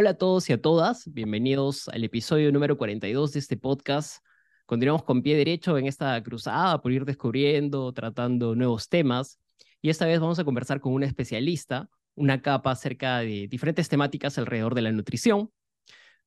[0.00, 4.24] Hola a todos y a todas, bienvenidos al episodio número 42 de este podcast.
[4.64, 9.40] Continuamos con pie derecho en esta cruzada por ir descubriendo, tratando nuevos temas.
[9.82, 14.38] Y esta vez vamos a conversar con una especialista, una capa acerca de diferentes temáticas
[14.38, 15.50] alrededor de la nutrición.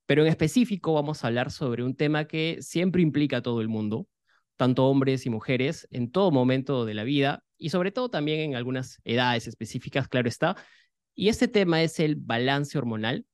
[0.05, 3.69] Pero en específico vamos a hablar sobre un tema que siempre implica a todo el
[3.69, 4.05] mundo,
[4.57, 8.55] tanto hombres y mujeres, en todo momento de la vida y sobre todo también en
[8.57, 10.57] algunas edades específicas, claro está.
[11.15, 13.25] Y este tema es el balance hormonal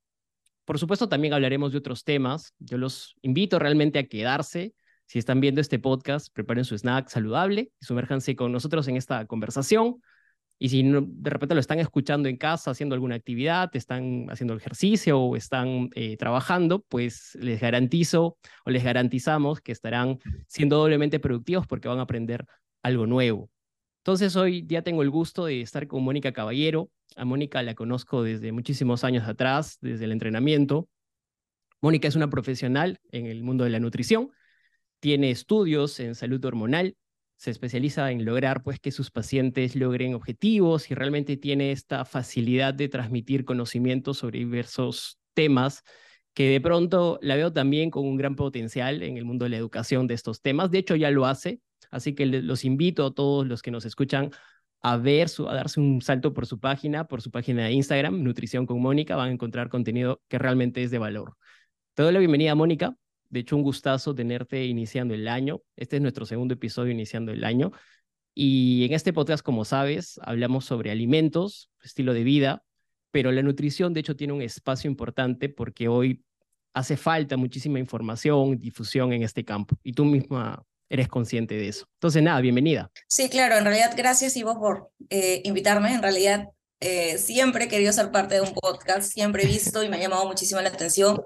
[0.68, 2.54] por supuesto, también hablaremos de otros temas.
[2.60, 4.74] Yo los invito realmente a quedarse.
[5.06, 9.26] Si están viendo este podcast, preparen su snack saludable y sumérjanse con nosotros en esta
[9.28, 10.02] conversación.
[10.60, 15.18] Y si de repente lo están escuchando en casa, haciendo alguna actividad, están haciendo ejercicio
[15.18, 21.66] o están eh, trabajando, pues les garantizo o les garantizamos que estarán siendo doblemente productivos
[21.66, 22.46] porque van a aprender
[22.84, 23.50] algo nuevo.
[24.00, 26.90] Entonces hoy ya tengo el gusto de estar con Mónica Caballero.
[27.18, 30.88] A Mónica la conozco desde muchísimos años atrás, desde el entrenamiento.
[31.82, 34.32] Mónica es una profesional en el mundo de la nutrición,
[35.00, 36.96] tiene estudios en salud hormonal,
[37.36, 42.74] se especializa en lograr pues que sus pacientes logren objetivos y realmente tiene esta facilidad
[42.74, 45.84] de transmitir conocimientos sobre diversos temas
[46.34, 49.58] que de pronto la veo también con un gran potencial en el mundo de la
[49.58, 50.72] educación de estos temas.
[50.72, 54.32] De hecho, ya lo hace, Así que los invito a todos los que nos escuchan
[54.82, 58.24] a ver, su, a darse un salto por su página, por su página de Instagram,
[58.24, 61.36] Nutrición con Mónica, van a encontrar contenido que realmente es de valor.
[61.94, 62.96] Te doy la bienvenida, Mónica.
[63.30, 65.62] De hecho, un gustazo tenerte iniciando el año.
[65.76, 67.72] Este es nuestro segundo episodio iniciando el año.
[68.34, 72.64] Y en este podcast, como sabes, hablamos sobre alimentos, estilo de vida,
[73.12, 76.24] pero la nutrición, de hecho, tiene un espacio importante porque hoy
[76.74, 79.76] hace falta muchísima información, difusión en este campo.
[79.82, 81.86] Y tú misma eres consciente de eso.
[81.96, 82.92] Entonces, nada, bienvenida.
[83.08, 85.94] Sí, claro, en realidad, gracias Ivo por eh, invitarme.
[85.94, 86.48] En realidad,
[86.80, 90.00] eh, siempre he querido ser parte de un podcast, siempre he visto y me ha
[90.00, 91.22] llamado muchísimo la atención.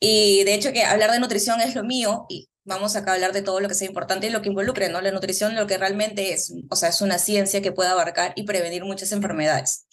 [0.00, 3.32] Y de hecho que hablar de nutrición es lo mío y vamos acá a hablar
[3.32, 5.00] de todo lo que sea importante y lo que involucre, ¿no?
[5.00, 8.44] La nutrición lo que realmente es, o sea, es una ciencia que puede abarcar y
[8.44, 9.86] prevenir muchas enfermedades.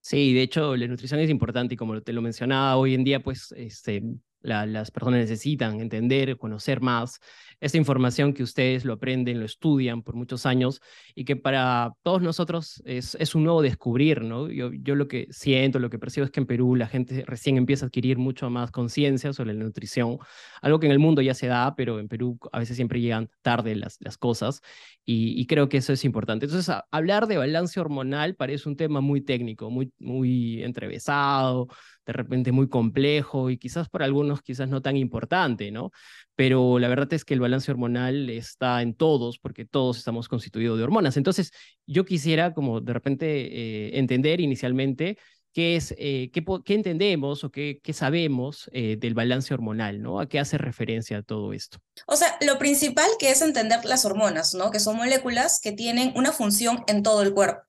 [0.00, 3.20] Sí, de hecho, la nutrición es importante y como te lo mencionaba, hoy en día,
[3.20, 4.02] pues, este,
[4.40, 7.20] las personas necesitan entender, conocer más
[7.60, 10.80] esta información que ustedes lo aprenden, lo estudian por muchos años
[11.14, 14.50] y que para todos nosotros es, es un nuevo descubrir, ¿no?
[14.50, 17.56] Yo, yo lo que siento, lo que percibo es que en Perú la gente recién
[17.56, 20.18] empieza a adquirir mucho más conciencia sobre la nutrición,
[20.62, 23.28] algo que en el mundo ya se da, pero en Perú a veces siempre llegan
[23.42, 24.62] tarde las, las cosas
[25.04, 26.46] y, y creo que eso es importante.
[26.46, 31.68] Entonces, hablar de balance hormonal parece un tema muy técnico, muy, muy entrevesado,
[32.06, 35.90] de repente muy complejo y quizás para algunos quizás no tan importante, ¿no?
[36.34, 40.78] Pero la verdad es que el balance hormonal está en todos porque todos estamos constituidos
[40.78, 41.16] de hormonas.
[41.16, 41.52] Entonces,
[41.86, 45.18] yo quisiera como de repente eh, entender inicialmente
[45.52, 50.20] qué es, eh, qué, qué, entendemos o qué, qué sabemos eh, del balance hormonal, ¿no?
[50.20, 51.78] ¿A qué hace referencia todo esto?
[52.06, 54.70] O sea, lo principal que es entender las hormonas, ¿no?
[54.70, 57.62] Que son moléculas que tienen una función en todo el cuerpo.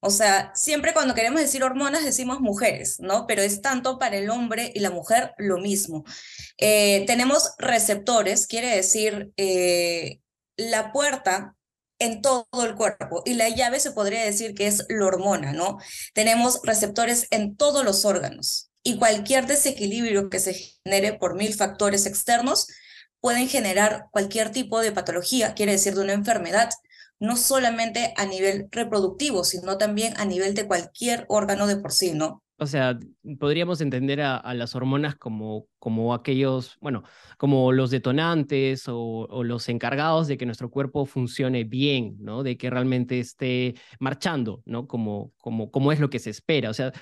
[0.00, 3.26] O sea, siempre cuando queremos decir hormonas decimos mujeres, ¿no?
[3.26, 6.04] Pero es tanto para el hombre y la mujer lo mismo.
[6.56, 10.20] Eh, tenemos receptores, quiere decir eh,
[10.56, 11.56] la puerta
[11.98, 15.78] en todo el cuerpo y la llave se podría decir que es la hormona, ¿no?
[16.14, 22.06] Tenemos receptores en todos los órganos y cualquier desequilibrio que se genere por mil factores
[22.06, 22.68] externos
[23.20, 26.70] pueden generar cualquier tipo de patología, quiere decir de una enfermedad
[27.20, 32.12] no solamente a nivel reproductivo, sino también a nivel de cualquier órgano de por sí,
[32.12, 32.42] ¿no?
[32.60, 32.98] O sea,
[33.38, 37.04] podríamos entender a, las hormonas como, como aquellos, bueno,
[37.36, 42.42] como los detonantes o, los encargados de que nuestro cuerpo funcione bien, ¿no?
[42.42, 44.88] De que realmente esté marchando, ¿no?
[44.88, 46.70] Como, como, como es lo que se espera.
[46.70, 46.92] O sea,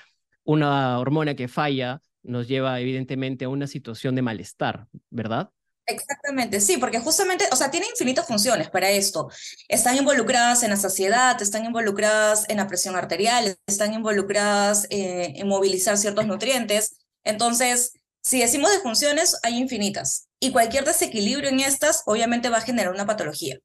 [0.43, 5.49] una hormona que falla nos lleva evidentemente a una situación de malestar, ¿verdad?
[5.89, 9.29] Exactamente, sí, porque justamente, o sea, tiene infinitas funciones para esto.
[9.69, 15.47] Están involucradas en la saciedad, están involucradas en la presión arterial, están involucradas eh, en
[15.47, 16.97] movilizar ciertos nutrientes.
[17.23, 20.27] Entonces, si decimos de funciones, hay infinitas.
[20.41, 23.57] Y cualquier desequilibrio en estas, obviamente, va a generar una patología.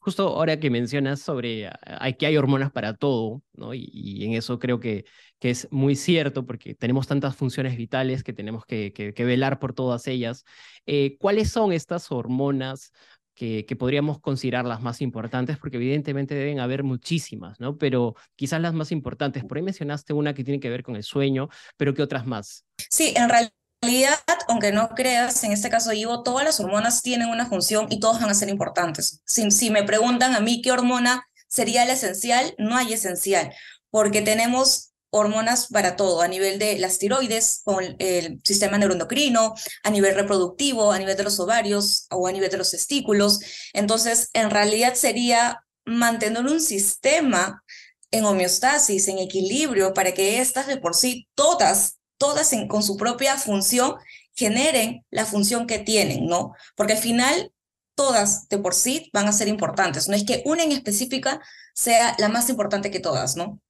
[0.00, 1.70] Justo ahora que mencionas sobre
[2.18, 3.74] que hay hormonas para todo, ¿no?
[3.74, 5.04] Y, en eso creo que,
[5.38, 9.74] que es muy cierto porque tenemos tantas funciones vitales que tenemos que, que, velar por
[9.74, 10.44] todas ellas.
[10.86, 12.92] Eh, ¿Cuáles son estas hormonas
[13.34, 15.58] que, que, podríamos considerar las más importantes?
[15.58, 17.78] Porque evidentemente deben haber muchísimas, ¿no?
[17.78, 19.44] Pero quizás las más importantes.
[19.44, 22.64] Por ahí mencionaste una que tiene que ver con el sueño, pero ¿qué otras más?
[22.90, 27.28] Sí, en realidad realidad, aunque no creas, en este caso Ivo, todas las hormonas tienen
[27.28, 29.22] una función y todas van a ser importantes.
[29.26, 33.52] Si, me preguntan a mí qué hormona sería la esencial, no hay esencial,
[33.90, 39.90] porque tenemos hormonas para todo, a nivel de las tiroides, con el sistema neuroendocrino, a
[39.90, 43.40] nivel reproductivo, a nivel de los ovarios o a nivel de los testículos.
[43.72, 47.62] Entonces, en realidad sería mantener un sistema
[48.10, 53.36] en homeostasis, en equilibrio, para que estas de por sí todas todas con su propia
[53.36, 53.96] función
[54.34, 56.52] generen la función que tienen, ¿no?
[56.76, 57.52] Porque al final
[57.94, 60.08] todas de por sí van a ser importantes.
[60.08, 61.40] No es que una en específica
[61.74, 63.60] sea la más importante que todas, ¿no?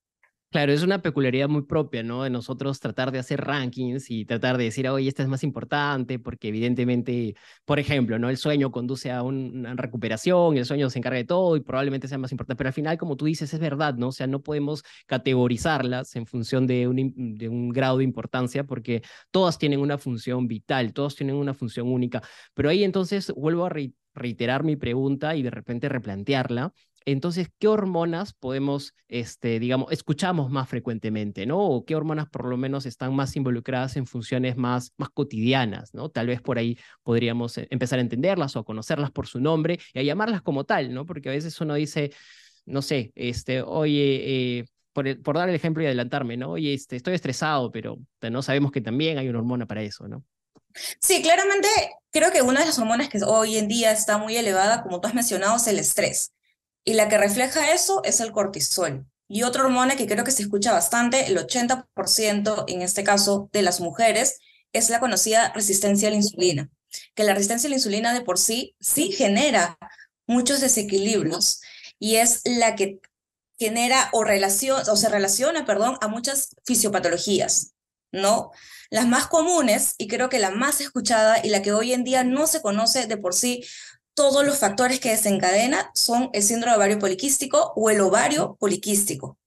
[0.51, 2.23] Claro, es una peculiaridad muy propia, ¿no?
[2.23, 6.17] De nosotros tratar de hacer rankings y tratar de decir, oye, esta es más importante,
[6.17, 7.35] porque evidentemente,
[7.65, 8.31] por ejemplo, ¿no?
[8.31, 12.17] El sueño conduce a una recuperación, el sueño se encarga de todo y probablemente sea
[12.17, 14.07] más importante, pero al final, como tú dices, es verdad, ¿no?
[14.07, 19.79] O sea, no podemos categorizarlas en función de un, grado de importancia, porque todas tienen
[19.79, 22.23] una función vital, todas tienen una función única.
[22.55, 23.71] Pero ahí entonces vuelvo a
[24.15, 26.73] reiterar mi pregunta y de repente replantearla
[27.05, 31.59] entonces, ¿qué hormonas podemos, este, digamos, escuchamos más frecuentemente, ¿no?
[31.59, 36.09] O qué hormonas por lo menos están más involucradas en funciones más, más cotidianas, ¿no?
[36.09, 39.79] Tal vez por ahí podríamos eh, empezar a entenderlas o a conocerlas por su nombre
[39.93, 41.05] y a llamarlas como tal, ¿no?
[41.05, 42.11] Porque a veces uno dice,
[42.65, 46.51] no sé, este, oye, eh, por, por, dar el ejemplo y adelantarme, ¿no?
[46.51, 50.23] Oye, este, estoy estresado, pero no sabemos que también hay una hormona para eso, ¿no?
[50.99, 51.67] Sí, claramente
[52.11, 55.07] creo que una de las hormonas que hoy en día está muy elevada, como tú
[55.07, 56.31] has mencionado, es el estrés.
[56.83, 59.05] Y la que refleja eso es el cortisol.
[59.27, 63.61] Y otra hormona que creo que se escucha bastante, el 80% en este caso de
[63.61, 64.39] las mujeres,
[64.73, 66.69] es la conocida resistencia a la insulina.
[67.13, 69.77] Que la resistencia a la insulina de por sí sí genera
[70.25, 71.61] muchos desequilibrios
[71.99, 72.99] y es la que
[73.59, 77.73] genera o, relaciona, o se relaciona, perdón, a muchas fisiopatologías,
[78.11, 78.51] ¿no?
[78.89, 82.23] Las más comunes y creo que la más escuchada y la que hoy en día
[82.23, 83.63] no se conoce de por sí
[84.19, 89.37] todos los factores que desencadenan son el síndrome ovario poliquístico o el ovario poliquístico.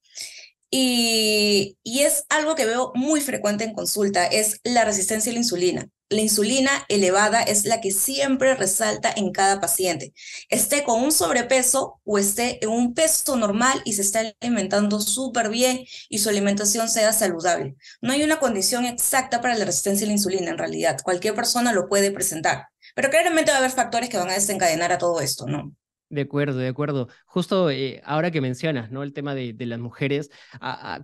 [0.70, 5.40] Y, y, es algo que veo muy frecuente en consulta, es la resistencia a la
[5.40, 5.88] insulina.
[6.08, 10.14] La insulina elevada es la que siempre resalta en cada paciente,
[10.48, 15.50] esté con un sobrepeso o esté en un peso normal y se está alimentando súper
[15.50, 17.76] bien y su alimentación sea saludable.
[18.00, 21.74] No hay una condición exacta para la resistencia a la insulina en realidad, cualquier persona
[21.74, 22.71] lo puede presentar.
[22.94, 25.74] Pero claramente va a haber factores que van a desencadenar a todo esto, ¿no?
[26.12, 27.08] De acuerdo, de acuerdo.
[27.24, 29.02] Justo eh, ahora que mencionas, ¿no?
[29.02, 30.30] El tema de, las mujeres,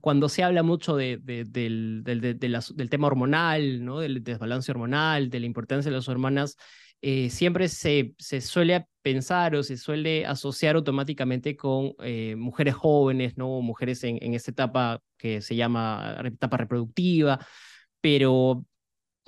[0.03, 4.01] cuando se habla mucho de, del, del, tema hormonal, ¿no?
[4.01, 6.59] Del desbalance hormonal, de la importancia de las hormonas,
[7.01, 13.39] eh, siempre se, se suele pensar o se suele asociar automáticamente con eh, mujeres jóvenes,
[13.39, 13.63] ¿no?
[13.63, 17.39] Mujeres en, en esta etapa que se llama etapa reproductiva,
[18.03, 18.67] pero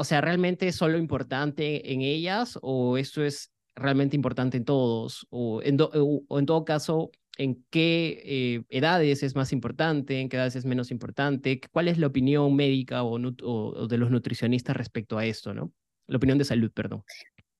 [0.00, 5.26] o sea, ¿realmente es solo importante en ellas o esto es realmente importante en todos?
[5.28, 10.18] O en, o todo caso, ¿en qué eh, edades es más importante?
[10.18, 11.60] ¿En qué edades es menos importante?
[11.70, 15.70] ¿Cuál es la opinión médica o, o, de los nutricionistas respecto a esto, no?
[16.06, 17.04] La opinión de salud, perdón.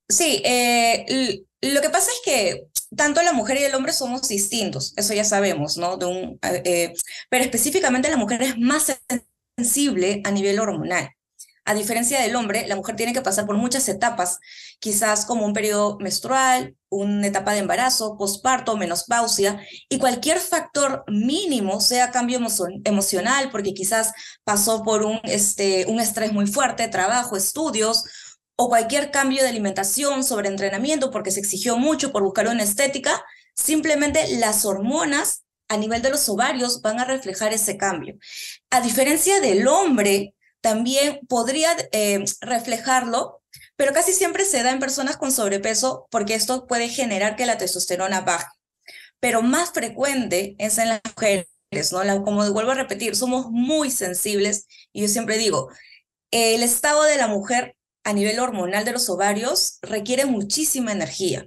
[0.09, 4.95] Sí, eh, lo que pasa es que tanto la mujer y el hombre somos distintos,
[4.97, 5.95] eso ya sabemos, ¿no?
[5.95, 6.91] De un, eh,
[7.29, 8.99] pero específicamente la mujer es más
[9.55, 11.11] sensible a nivel hormonal.
[11.63, 14.39] A diferencia del hombre, la mujer tiene que pasar por muchas etapas,
[14.79, 21.79] quizás como un periodo menstrual, una etapa de embarazo, posparto, menopausia, y cualquier factor mínimo,
[21.79, 22.39] sea cambio
[22.83, 24.11] emocional, porque quizás
[24.43, 28.05] pasó por un, este, un estrés muy fuerte, trabajo, estudios,
[28.55, 33.23] o cualquier cambio de alimentación, sobre entrenamiento, porque se exigió mucho por buscar una estética,
[33.55, 38.17] simplemente las hormonas a nivel de los ovarios van a reflejar ese cambio.
[38.71, 43.41] A diferencia del hombre, también podría eh, reflejarlo,
[43.75, 47.57] pero casi siempre se da en personas con sobrepeso porque esto puede generar que la
[47.57, 48.47] testosterona baje.
[49.19, 51.47] Pero más frecuente es en las mujeres,
[51.91, 52.23] ¿no?
[52.23, 55.69] como vuelvo a repetir, somos muy sensibles y yo siempre digo,
[56.31, 61.45] el estado de la mujer a nivel hormonal de los ovarios requiere muchísima energía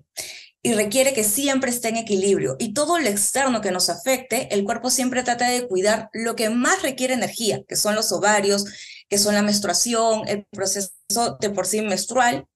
[0.63, 2.57] y requiere que siempre esté en equilibrio.
[2.59, 6.49] Y todo lo externo que nos afecte, el cuerpo siempre trata de cuidar lo que
[6.49, 8.65] más requiere energía, que son los ovarios,
[9.09, 10.91] que son la menstruación, el proceso
[11.41, 12.47] de por sí menstrual.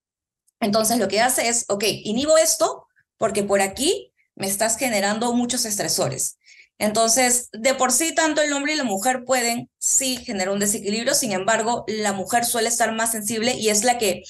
[0.60, 2.86] Entonces lo que hace es, ok, inhibo esto
[3.16, 6.38] porque por aquí me estás generando muchos estresores.
[6.78, 11.14] Entonces, de por sí, tanto el hombre y la mujer pueden sí generar un desequilibrio,
[11.14, 14.22] sin embargo, la mujer suele estar más sensible y es la que,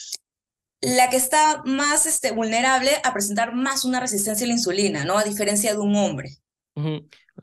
[0.81, 5.19] la que está más este, vulnerable a presentar más una resistencia a la insulina, ¿no?
[5.19, 6.39] A diferencia de un hombre.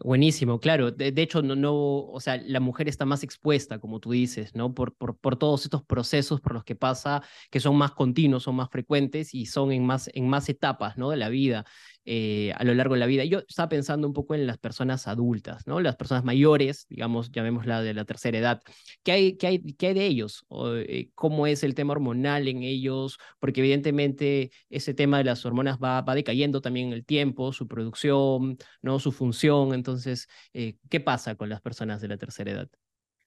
[0.03, 0.91] Buenísimo, claro.
[0.91, 4.73] De, hecho, no, no, o sea, la mujer está más expuesta, como tú dices, ¿no?
[4.73, 8.55] Por, por, por, todos estos procesos por los que pasa, que son más continuos, son
[8.57, 11.09] más frecuentes y son en más, en más etapas, ¿no?
[11.11, 11.65] De la vida.
[12.07, 13.23] Eh, a lo largo de la vida.
[13.23, 15.79] Yo estaba pensando un poco en las personas adultas, ¿no?
[15.79, 18.61] Las personas mayores, digamos, llamémosla de la tercera edad.
[19.03, 20.45] ¿Qué hay, qué hay, qué hay de ellos?
[20.87, 23.17] Eh, ¿Cómo es el tema hormonal en ellos?
[23.39, 27.67] Porque evidentemente ese tema de las hormonas va, va decayendo también en el tiempo, su
[27.67, 28.99] producción, ¿no?
[28.99, 29.73] Su función.
[29.85, 32.67] Entonces, eh, ¿qué pasa con las personas de la tercera edad?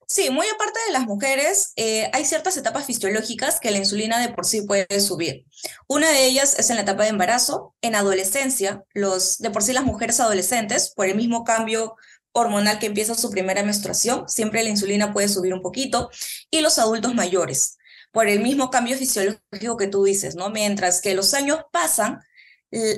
[0.09, 4.31] Sí, muy aparte de las mujeres, eh, hay ciertas etapas fisiológicas que la insulina de
[4.31, 5.45] por sí puede subir.
[5.87, 9.73] Una de ellas es en la etapa de embarazo, en adolescencia, los, de por sí
[9.73, 11.95] las mujeres adolescentes, por el mismo cambio
[12.33, 16.11] hormonal que empieza su primera menstruación, siempre la insulina puede subir un poquito,
[16.51, 17.77] y los adultos mayores,
[18.11, 20.51] por el mismo cambio fisiológico que tú dices, ¿no?
[20.51, 22.21] Mientras que los años pasan,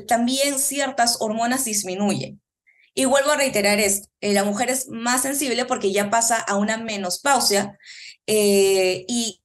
[0.08, 2.40] también ciertas hormonas disminuyen.
[2.94, 6.56] Y vuelvo a reiterar esto, eh, la mujer es más sensible porque ya pasa a
[6.56, 7.78] una menopausia
[8.26, 9.40] eh, y,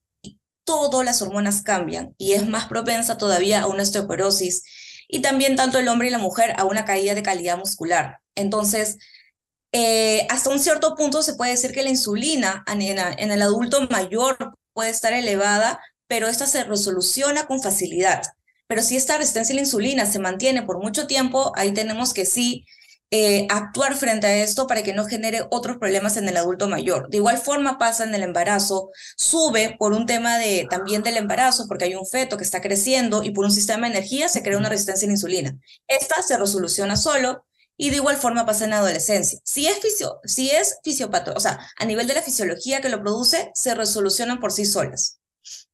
[0.66, 4.64] todas las hormonas cambian y es más propensa todavía a una osteoporosis
[5.08, 8.20] y también tanto el hombre y la mujer a una caída de calidad muscular.
[8.34, 8.98] Entonces,
[9.72, 13.88] eh, hasta un cierto punto se puede decir que la insulina en, en el adulto
[13.92, 18.24] mayor puede estar elevada, pero esta se resoluciona con facilidad.
[18.68, 22.26] Pero si esta resistencia a la insulina se mantiene por mucho tiempo, ahí tenemos que
[22.26, 22.66] sí
[23.18, 27.10] eh, actuar frente a esto para que no genere otros problemas en el adulto mayor.
[27.10, 31.66] De igual forma pasa en el embarazo, sube por un tema de, también del embarazo,
[31.70, 34.58] porque hay un feto que está creciendo y por un sistema de energía se crea
[34.58, 35.58] una resistencia a la insulina.
[35.88, 37.46] Esta se resoluciona solo
[37.78, 39.40] y de igual forma pasa en la adolescencia.
[39.46, 44.42] Si es, fisio, o sea, a nivel de la fisiología que lo produce, se resolucionan
[44.42, 45.20] por sí solas.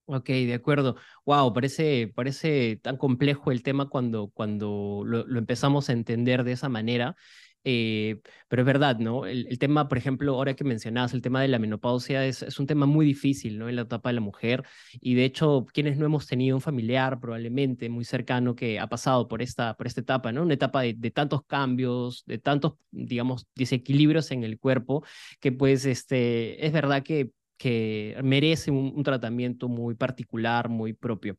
[0.06, 0.98] Ok, de acuerdo.
[1.26, 6.68] Wow, parece, parece tan complejo el tema cuando, cuando lo, empezamos a entender de esa
[6.68, 7.16] manera.
[7.64, 9.26] Eh, pero es verdad, ¿no?
[9.28, 12.66] El, tema, por ejemplo, ahora que mencionabas, el tema de la menopausia es, es, un
[12.66, 13.70] tema muy difícil, ¿no?
[13.70, 14.66] En la etapa de la mujer.
[15.00, 19.28] Y de hecho, quienes no hemos tenido un familiar probablemente muy cercano que ha pasado
[19.28, 20.42] por esta, por esta etapa, ¿no?
[20.42, 25.06] Una etapa de, de tantos cambios, de tantos, digamos, desequilibrios en el cuerpo,
[25.40, 27.32] que pues este, es verdad que
[27.62, 31.38] que merece un, tratamiento muy particular, muy propio.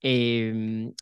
[0.00, 0.92] Em,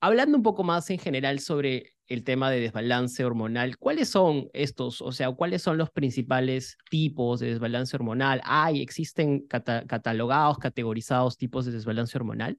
[0.00, 5.02] hablando un poco más en general sobre el tema de desbalance hormonal, ¿cuáles son estos,
[5.02, 8.40] o sea, cuáles son los principales tipos de desbalance hormonal?
[8.44, 12.56] ¿Hay, existen catalogados, categorizados tipos de desbalance hormonal?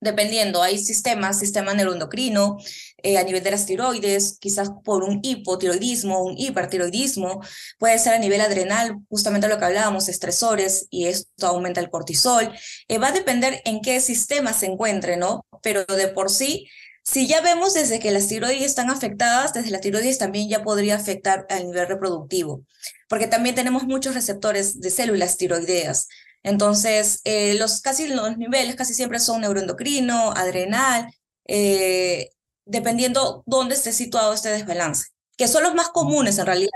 [0.00, 2.58] Dependiendo, hay sistemas, sistema neuroendocrino,
[3.02, 7.42] eh, a nivel de las tiroides, quizás por un hipotiroidismo, un hipertiroidismo,
[7.78, 12.52] puede ser a nivel adrenal, justamente lo que hablábamos, estresores, y esto aumenta el cortisol.
[12.88, 15.44] Eh, va a depender en qué sistema se encuentre, ¿no?
[15.62, 16.68] Pero de por sí,
[17.02, 20.96] si ya vemos desde que las tiroides están afectadas, desde la tiroides también ya podría
[20.96, 22.64] afectar a nivel reproductivo,
[23.08, 26.08] porque también tenemos muchos receptores de células tiroideas.
[26.42, 31.12] Entonces, eh, los, casi los niveles casi siempre son neuroendocrino, adrenal,
[31.46, 32.30] eh,
[32.64, 36.70] dependiendo dónde esté situado este desbalance, que son los más comunes en realidad,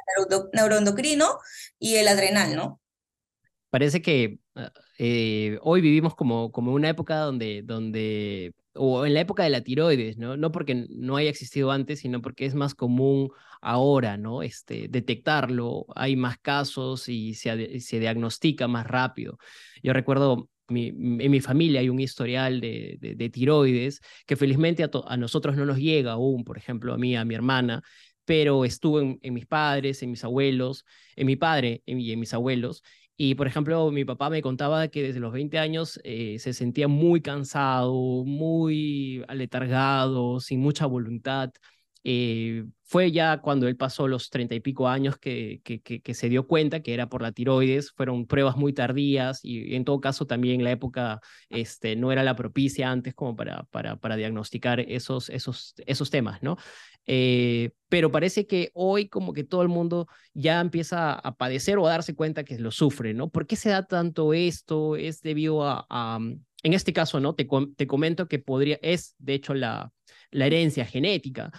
[0.52, 1.38] neuroendocrino
[1.78, 2.80] y el adrenal, ¿no?
[3.70, 4.38] Parece que
[4.98, 9.62] eh, hoy vivimos como, como una época donde, donde o en la época de la
[9.62, 10.36] tiroides, ¿no?
[10.36, 14.42] No porque no haya existido antes, sino porque es más común ahora, ¿no?
[14.42, 19.38] Este, detectarlo, hay más casos y se, se diagnostica más rápido.
[19.82, 25.16] Yo recuerdo, en mi familia hay un historial de, de, tiroides que felizmente a, a,
[25.16, 27.82] nosotros no nos llega aún, por ejemplo, a mí, a mi hermana,
[28.24, 30.84] pero estuvo en, en mis padres, en mis abuelos,
[31.16, 32.82] en mi padre y en mis abuelos,
[33.16, 36.88] y, por ejemplo, mi papá me contaba que desde los 20 años eh, se sentía
[36.88, 41.50] muy cansado, muy aletargado, sin mucha voluntad.
[42.02, 46.28] Eh, fue ya cuando él pasó los treinta y pico años que, que, que, se
[46.28, 50.26] dio cuenta que era por la tiroides, fueron pruebas muy tardías y en todo caso
[50.26, 55.30] también la época este, no era la propicia antes como para, para, para diagnosticar esos,
[55.30, 56.58] esos, esos temas, ¿no?
[57.06, 61.86] Eh, pero parece que hoy como que todo el mundo ya empieza a padecer o
[61.86, 63.28] a darse cuenta que lo sufre, ¿no?
[63.30, 64.96] ¿Por qué se da tanto esto?
[64.96, 66.18] Es debido a,
[66.62, 67.34] en este caso, ¿no?
[67.34, 69.92] Te, comento que podría, es de hecho la,
[70.30, 71.52] la herencia genética.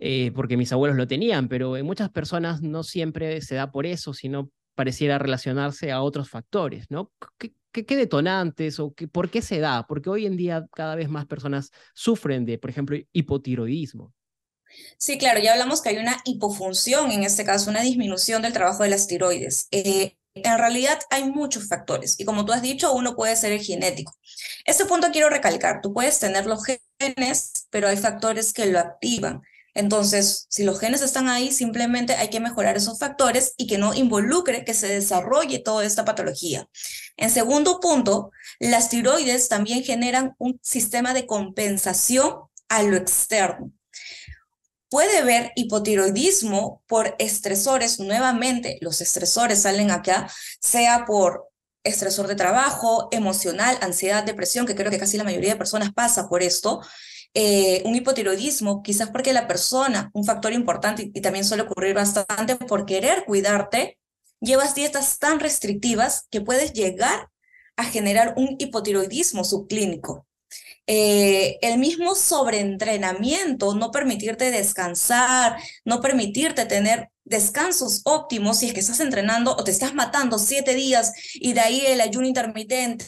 [0.00, 3.84] Eh, porque mis abuelos lo tenían, pero en muchas personas no siempre se da por
[3.84, 7.12] eso, sino pareciera relacionarse a otros factores, ¿no?
[7.36, 9.86] ¿Qué, qué, detonantes o qué, por qué se da?
[9.88, 14.14] Porque hoy en día cada vez más personas sufren de, por ejemplo, hipotiroidismo.
[14.98, 18.82] Sí, claro, ya hablamos que hay una hipofunción, en este caso, una disminución del trabajo
[18.82, 19.68] de las tiroides.
[19.70, 23.60] Eh, en realidad hay muchos factores y como tú has dicho, uno puede ser el
[23.60, 24.14] genético.
[24.64, 26.62] Este punto quiero recalcar, tú puedes tener los
[26.98, 29.42] genes, pero hay factores que lo activan.
[29.74, 33.94] Entonces, si los genes están ahí, simplemente hay que mejorar esos factores y que no
[33.94, 36.68] involucre que se desarrolle toda esta patología.
[37.16, 43.72] En segundo punto, las tiroides también generan un sistema de compensación a lo externo.
[44.88, 50.30] Puede haber hipotiroidismo por estresores, nuevamente los estresores salen acá,
[50.60, 51.48] sea por
[51.84, 56.28] estresor de trabajo, emocional, ansiedad, depresión, que creo que casi la mayoría de personas pasa
[56.28, 56.80] por esto,
[57.34, 62.56] eh, un hipotiroidismo, quizás porque la persona, un factor importante y, también suele ocurrir bastante
[62.56, 63.98] por querer cuidarte,
[64.40, 67.28] llevas dietas tan restrictivas que puedes llegar
[67.76, 70.27] a generar un hipotiroidismo subclínico.
[70.90, 78.80] Eh, el mismo sobreentrenamiento, no permitirte descansar, no permitirte tener descansos óptimos si es que
[78.80, 83.04] estás entrenando o te estás matando siete días y de ahí el ayuno intermitente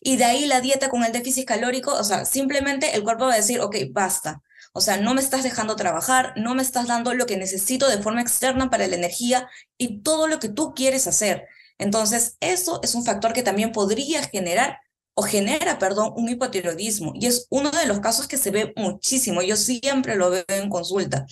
[0.00, 3.34] y de ahí la dieta con el déficit calórico, o sea, simplemente el cuerpo va
[3.34, 4.42] a decir, ok, basta.
[4.72, 8.02] O sea, no me estás dejando trabajar, no me estás dando lo que necesito de
[8.02, 11.46] forma externa para la energía y todo lo que tú quieres hacer.
[11.78, 14.80] Entonces, eso es un factor que también podría generar
[15.14, 17.12] o genera, perdón, un hipotiroidismo.
[17.14, 19.42] Y es uno de los casos que se ve muchísimo.
[19.42, 21.24] Yo siempre lo veo en consulta.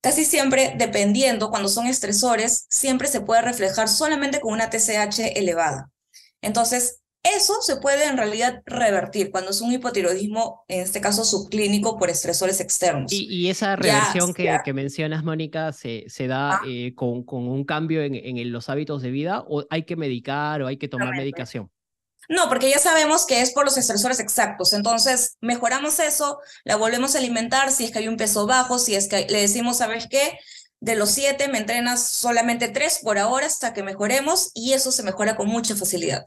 [0.00, 5.90] Casi siempre, dependiendo, cuando son estresores, siempre se puede reflejar solamente con una TSH elevada.
[6.40, 11.98] Entonces, eso se puede en realidad revertir cuando es un hipotiroidismo, en este caso subclínico,
[11.98, 13.12] por estresores externos.
[13.12, 16.60] Y, esa reversión que, que, mencionas, Mónica, se, se da ah.
[16.66, 20.62] eh, con, con, un cambio en, en, los hábitos de vida o hay que medicar
[20.62, 21.70] o hay que tomar medicación?
[22.28, 24.72] No, porque ya sabemos que es por los estresores exactos.
[24.74, 28.94] Entonces, mejoramos eso, la volvemos a alimentar si es que hay un peso bajo, si
[28.94, 30.38] es que le decimos, ¿sabes qué?
[30.80, 35.02] De los siete me entrenas solamente tres por ahora hasta que mejoremos y eso se
[35.02, 36.24] mejora con mucha facilidad.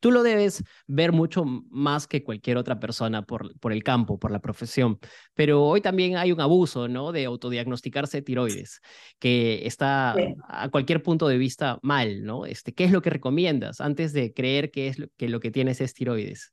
[0.00, 4.30] Tú lo debes ver mucho más que cualquier otra persona por, por el campo, por
[4.30, 4.98] la profesión,
[5.34, 7.12] pero hoy también hay un abuso, ¿no?
[7.12, 8.80] De autodiagnosticarse tiroides,
[9.18, 10.14] que está
[10.46, 12.44] a cualquier punto de vista mal, ¿no?
[12.44, 15.50] Este, ¿Qué es lo que recomiendas antes de creer que, es lo, que lo que
[15.50, 16.52] tienes es tiroides?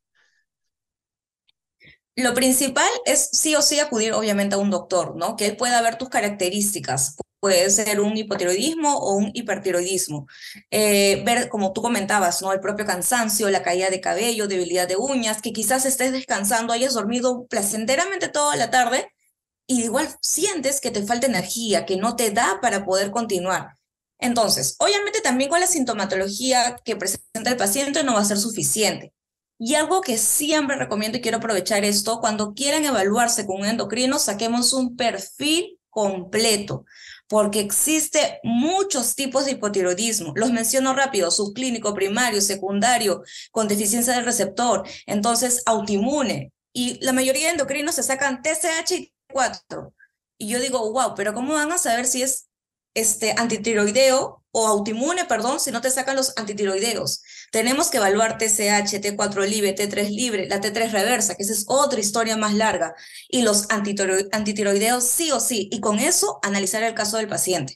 [2.18, 5.36] Lo principal es sí o sí acudir obviamente a un doctor, ¿no?
[5.36, 7.18] Que él pueda ver tus características.
[7.46, 10.26] Puede ser un hipotiroidismo o un hipertiroidismo.
[10.72, 12.52] Eh, ver, como tú comentabas, ¿no?
[12.52, 16.96] El propio cansancio, la caída de cabello, debilidad de uñas, que quizás estés descansando, hayas
[16.96, 19.14] dormido placenteramente toda la tarde
[19.68, 23.76] y igual sientes que te falta energía, que no te da para poder continuar.
[24.18, 29.14] Entonces, obviamente también con la sintomatología que presenta el paciente no va a ser suficiente.
[29.60, 34.18] Y algo que siempre recomiendo y quiero aprovechar esto, cuando quieran evaluarse con un endocrino,
[34.18, 36.84] saquemos un perfil completo,
[37.30, 40.34] porque existe muchos tipos de hipotiroidismo.
[40.36, 46.52] Los menciono rápido, subclínico, primario, secundario, con deficiencia del receptor, entonces autoinmune.
[46.74, 49.94] Y la mayoría de endocrinos se sacan TSH y T4.
[50.38, 52.50] Y yo digo, wow, pero ¿cómo van a saber si es
[52.94, 57.24] este antitiroideo o autoinmune, perdón, si no te sacan los antitiroideos.
[57.52, 62.00] Tenemos que evaluar TSH, T4 libre, T3 libre, la T3 reversa, que esa es otra
[62.00, 62.96] historia más larga,
[63.28, 67.76] y los antitiroideos sí o sí, y con eso analizar el caso del paciente.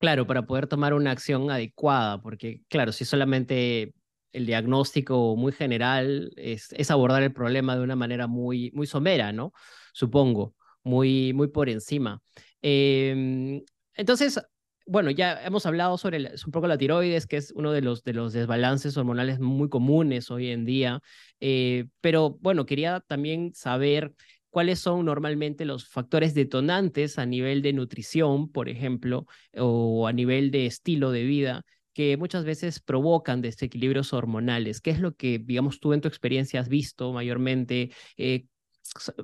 [0.00, 3.94] Claro, para poder tomar una acción adecuada, porque claro, si solamente
[4.32, 9.30] el diagnóstico muy general es, es abordar el problema de una manera muy, muy somera,
[9.32, 9.52] ¿no?
[9.92, 12.20] Supongo, muy, muy por encima.
[12.62, 13.62] Eh,
[13.94, 14.40] entonces,
[14.86, 18.12] bueno, ya hemos hablado sobre un poco la tiroides, que es uno de los, de
[18.12, 21.00] los desbalances hormonales muy comunes hoy en día,
[21.40, 24.14] eh, pero bueno, quería también saber
[24.50, 30.50] cuáles son normalmente los factores detonantes a nivel de nutrición, por ejemplo, o a nivel
[30.50, 34.80] de estilo de vida que muchas veces provocan desequilibrios hormonales.
[34.80, 37.92] ¿Qué es lo que, digamos, tú en tu experiencia has visto mayormente?
[38.16, 38.46] Eh,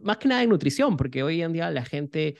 [0.02, 2.36] más que nada en nutrición, porque hoy en día la gente,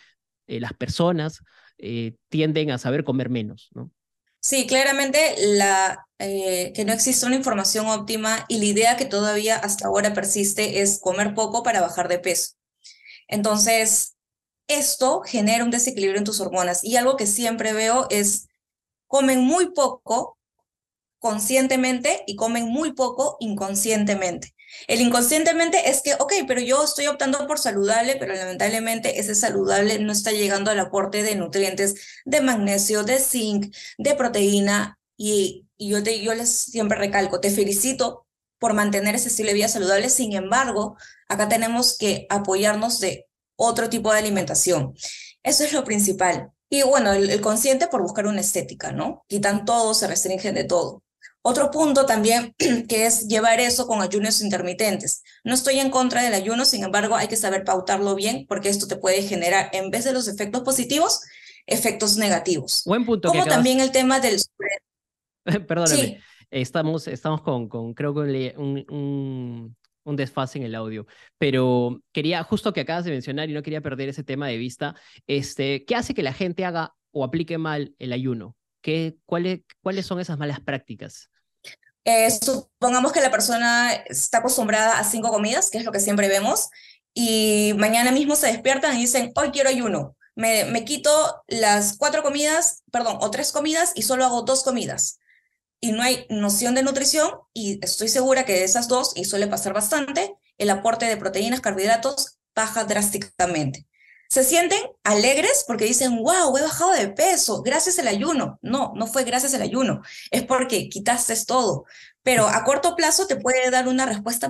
[0.47, 1.43] eh, las personas
[1.83, 3.91] eh, tienden a saber comer menos, ¿no?
[4.43, 9.57] Sí, claramente la, eh, que no existe una información óptima y la idea que todavía
[9.57, 12.55] hasta ahora persiste es comer poco para bajar de peso.
[13.29, 14.17] Entonces,
[14.67, 18.49] esto genera un desequilibrio en tus hormonas y algo que siempre veo es
[19.09, 20.39] comen muy poco
[21.19, 24.55] conscientemente y comen muy poco inconscientemente.
[24.87, 29.99] El inconscientemente es que, ok, pero yo estoy optando por saludable, pero lamentablemente ese saludable
[29.99, 34.99] no está llegando al aporte de nutrientes de magnesio, de zinc, de proteína.
[35.17, 38.27] Y, yo, te, yo les siempre recalco, te felicito
[38.59, 40.09] por mantener ese estilo de vida saludable.
[40.11, 40.97] Sin embargo,
[41.29, 44.95] acá tenemos que apoyarnos de otro tipo de alimentación.
[45.43, 46.51] Eso es lo principal.
[46.69, 49.25] Y bueno, el, el consciente por buscar una estética, ¿no?
[49.29, 51.03] Quitan todo, se restringen de todo.
[51.43, 52.55] Otro punto también
[52.89, 55.23] que es llevar eso con ayunos intermitentes.
[55.45, 58.87] No estoy en contra del ayuno, sin embargo, hay que saber pautarlo bien porque esto
[58.87, 61.21] te puede generar, en vez de los efectos positivos,
[61.67, 62.83] efectos negativos.
[62.85, 63.29] Buen punto.
[63.29, 64.41] Como también el tema del...
[65.67, 71.07] Perdóname, estamos, estamos con, con creo que un, un, un, desfase en el audio,
[71.39, 74.95] pero quería, justo que acabas de mencionar y no quería perder ese tema de vista,
[75.27, 78.57] este, ¿qué hace que la gente haga o aplique mal el ayuno?
[78.81, 81.29] ¿Qué, cuáles, ¿Cuáles son esas malas prácticas?
[82.05, 86.29] Eh, supongamos que la persona está acostumbrada a cinco comidas, que es lo que siempre
[86.29, 86.69] vemos,
[87.13, 90.17] y mañana mismo se despiertan y dicen, hoy quiero ayuno.
[90.35, 95.19] Me, me quito las cuatro comidas, perdón, o tres comidas y solo hago dos comidas.
[95.81, 99.47] Y no hay noción de nutrición y estoy segura que de esas dos, y suele
[99.47, 103.87] pasar bastante, el aporte de proteínas, carbohidratos baja drásticamente
[104.31, 108.61] se sienten alegres porque dicen, wow, he bajado de peso gracias al ayuno.
[108.63, 111.85] No, no fue gracias al ayuno, es porque quitaste todo.
[112.23, 114.49] Pero a corto plazo te puede dar una respuesta,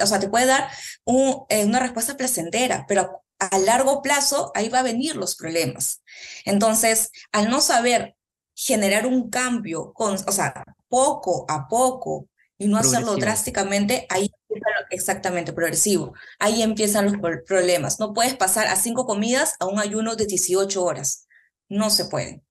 [0.00, 0.70] o sea, te puede dar
[1.04, 6.02] un, eh, una respuesta placentera, pero a, largo plazo ahí va a venir los problemas.
[6.44, 8.14] Entonces, al no saber
[8.54, 14.30] generar un cambio, con, o sea, poco a poco, y no hacerlo drásticamente, ahí
[14.90, 16.14] exactamente progresivo.
[16.38, 17.16] Ahí empiezan los
[17.46, 18.00] problemas.
[18.00, 21.26] No puedes pasar a cinco comidas a un ayuno de 18 horas.
[21.68, 22.42] No se puede.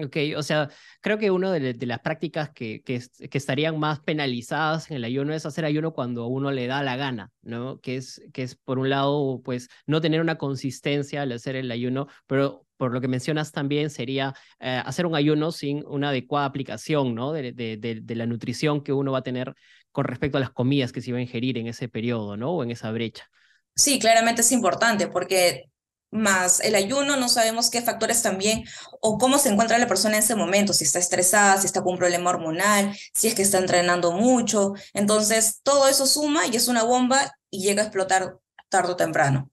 [0.00, 4.98] Ok, o sea, creo que una de, las prácticas que, que, estarían más penalizadas en
[4.98, 7.80] el ayuno es hacer ayuno cuando a uno le da la gana, ¿no?
[7.80, 11.68] Que es, que es por un lado, pues, no tener una consistencia al hacer el
[11.72, 16.46] ayuno, pero por lo que mencionas también sería eh, hacer un ayuno sin una adecuada
[16.46, 17.32] aplicación, ¿no?
[17.32, 19.54] De, de, la nutrición que uno va a tener
[19.92, 22.52] con respecto a las comidas que se iba a ingerir en ese periodo, ¿no?
[22.52, 23.28] O en esa brecha.
[23.74, 25.70] Sí, claramente es importante porque
[26.10, 28.64] más el ayuno, no sabemos qué factores también
[29.00, 31.92] o cómo se encuentra la persona en ese momento, si está estresada, si está con
[31.92, 34.74] un problema hormonal, si es que está entrenando mucho.
[34.94, 38.36] Entonces, todo eso suma y es una bomba y llega a explotar
[38.68, 39.50] tarde o temprano.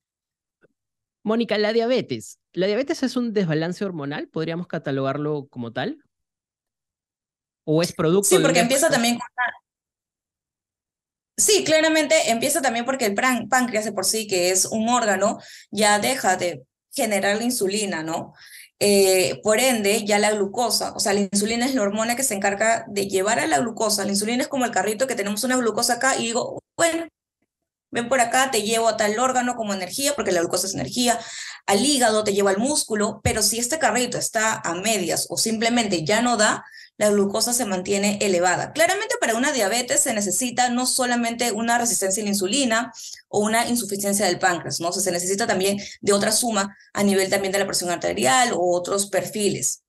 [1.24, 2.40] Mónica, la diabetes.
[2.54, 4.28] ¿La diabetes es un desbalance hormonal?
[4.28, 5.98] ¿Podríamos catalogarlo como tal?
[7.66, 9.28] ¿O es producto Sí, porque empieza también con
[11.38, 13.16] Sí, claramente empieza también porque el
[13.50, 18.34] páncreas de por sí, que es un órgano, ya deja de generar la insulina, ¿no?
[18.80, 22.36] Eh, por ende, ya la glucosa, o sea, la insulina es la hormona que se
[22.36, 24.06] encarga de llevar a la glucosa.
[24.06, 27.08] La insulina es como el carrito que tenemos una glucosa acá y digo, bueno,
[27.92, 31.20] ven por acá, te llevo a tal órgano como energía, porque la glucosa es energía,
[31.66, 36.04] al hígado, te llevo al músculo, pero si este carrito está a medias o simplemente
[36.06, 36.64] ya no da,
[36.98, 38.72] la glucosa se mantiene elevada.
[38.72, 42.94] Claramente para una diabetes se necesita no solamente una resistencia a la insulina
[43.28, 44.92] o una insuficiencia del páncreas, ¿no?
[44.92, 49.08] se necesita también de otra suma a nivel también de la presión arterial o otros
[49.08, 49.82] perfiles.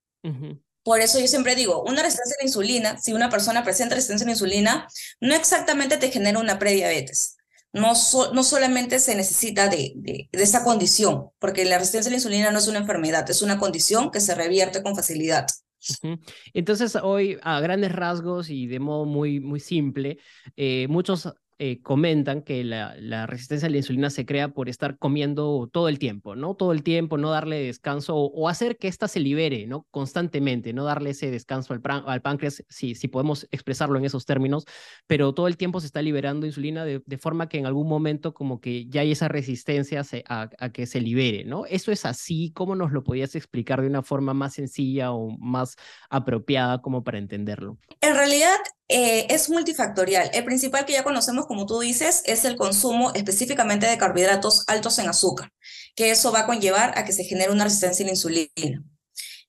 [0.82, 4.24] Por eso yo siempre digo, una resistencia a la insulina, si una persona presenta resistencia
[4.24, 4.88] a la insulina,
[5.20, 7.36] no exactamente te genera una prediabetes.
[7.72, 7.92] No,
[8.32, 12.50] no solamente se necesita de, de, de, esa condición, porque la resistencia a la insulina
[12.50, 15.46] no es una enfermedad, es una condición que se revierte con facilidad.
[16.54, 20.18] Entonces, hoy, a grandes rasgos y de modo muy, muy simple,
[20.56, 25.70] eh, muchos eh, comentan que la, resistencia a la insulina se crea por estar comiendo
[25.72, 26.54] todo el tiempo, ¿no?
[26.54, 29.86] Todo el tiempo, no darle descanso o, hacer que ésta se libere, ¿no?
[29.90, 34.66] Constantemente, no darle ese descanso al, páncreas, si, si podemos expresarlo en esos términos,
[35.06, 38.34] pero todo el tiempo se está liberando insulina de, de forma que en algún momento
[38.34, 41.64] como que ya hay esa resistencia a, a, que se libere, ¿no?
[41.64, 42.52] ¿Eso es así?
[42.54, 45.76] ¿Cómo nos lo podías explicar de una forma más sencilla o más
[46.10, 47.78] apropiada como para entenderlo?
[48.02, 48.56] En realidad,
[48.88, 50.30] eh, es multifactorial.
[50.32, 54.98] El principal que ya conocemos, como tú dices, es el consumo específicamente de carbohidratos altos
[54.98, 55.52] en azúcar,
[55.94, 58.84] que eso va a conllevar a que se genere una resistencia a la insulina.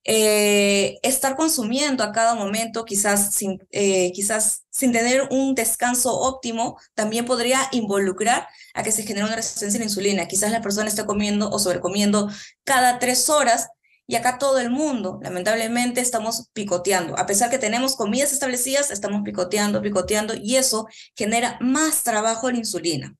[0.04, 6.78] Eh, estar consumiendo a cada momento, quizás sin, eh, quizás sin tener un descanso óptimo,
[6.94, 10.26] también podría involucrar a que se genere una resistencia a la insulina.
[10.26, 12.30] Quizás la persona esté comiendo o sobrecomiendo
[12.64, 13.68] cada tres horas
[14.10, 17.16] y acá todo el mundo, lamentablemente, estamos picoteando.
[17.18, 22.56] A pesar que tenemos comidas establecidas, estamos picoteando, picoteando, y eso genera más trabajo en
[22.56, 23.14] insulina.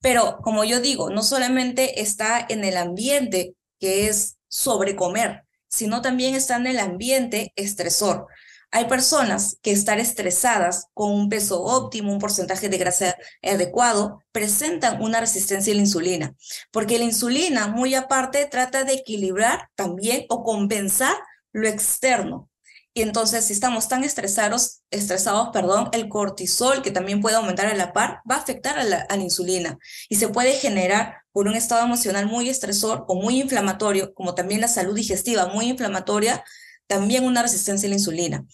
[0.00, 6.34] Pero como yo digo, no solamente está en el ambiente que es sobrecomer, sino también
[6.34, 8.26] está en el ambiente estresor.
[8.76, 15.00] Hay personas que estar estresadas con un peso óptimo, un porcentaje de grasa adecuado, presentan
[15.00, 16.34] una resistencia a la insulina,
[16.72, 21.14] porque la insulina, muy aparte, trata de equilibrar también o compensar
[21.52, 22.50] lo externo.
[22.92, 27.76] Y entonces, si estamos tan estresados, estresados, perdón, el cortisol, que también puede aumentar a
[27.76, 31.46] la par, va a afectar a la, a la insulina y se puede generar por
[31.46, 36.42] un estado emocional muy estresor o muy inflamatorio, como también la salud digestiva muy inflamatoria,
[36.86, 38.46] también una resistencia a la insulina.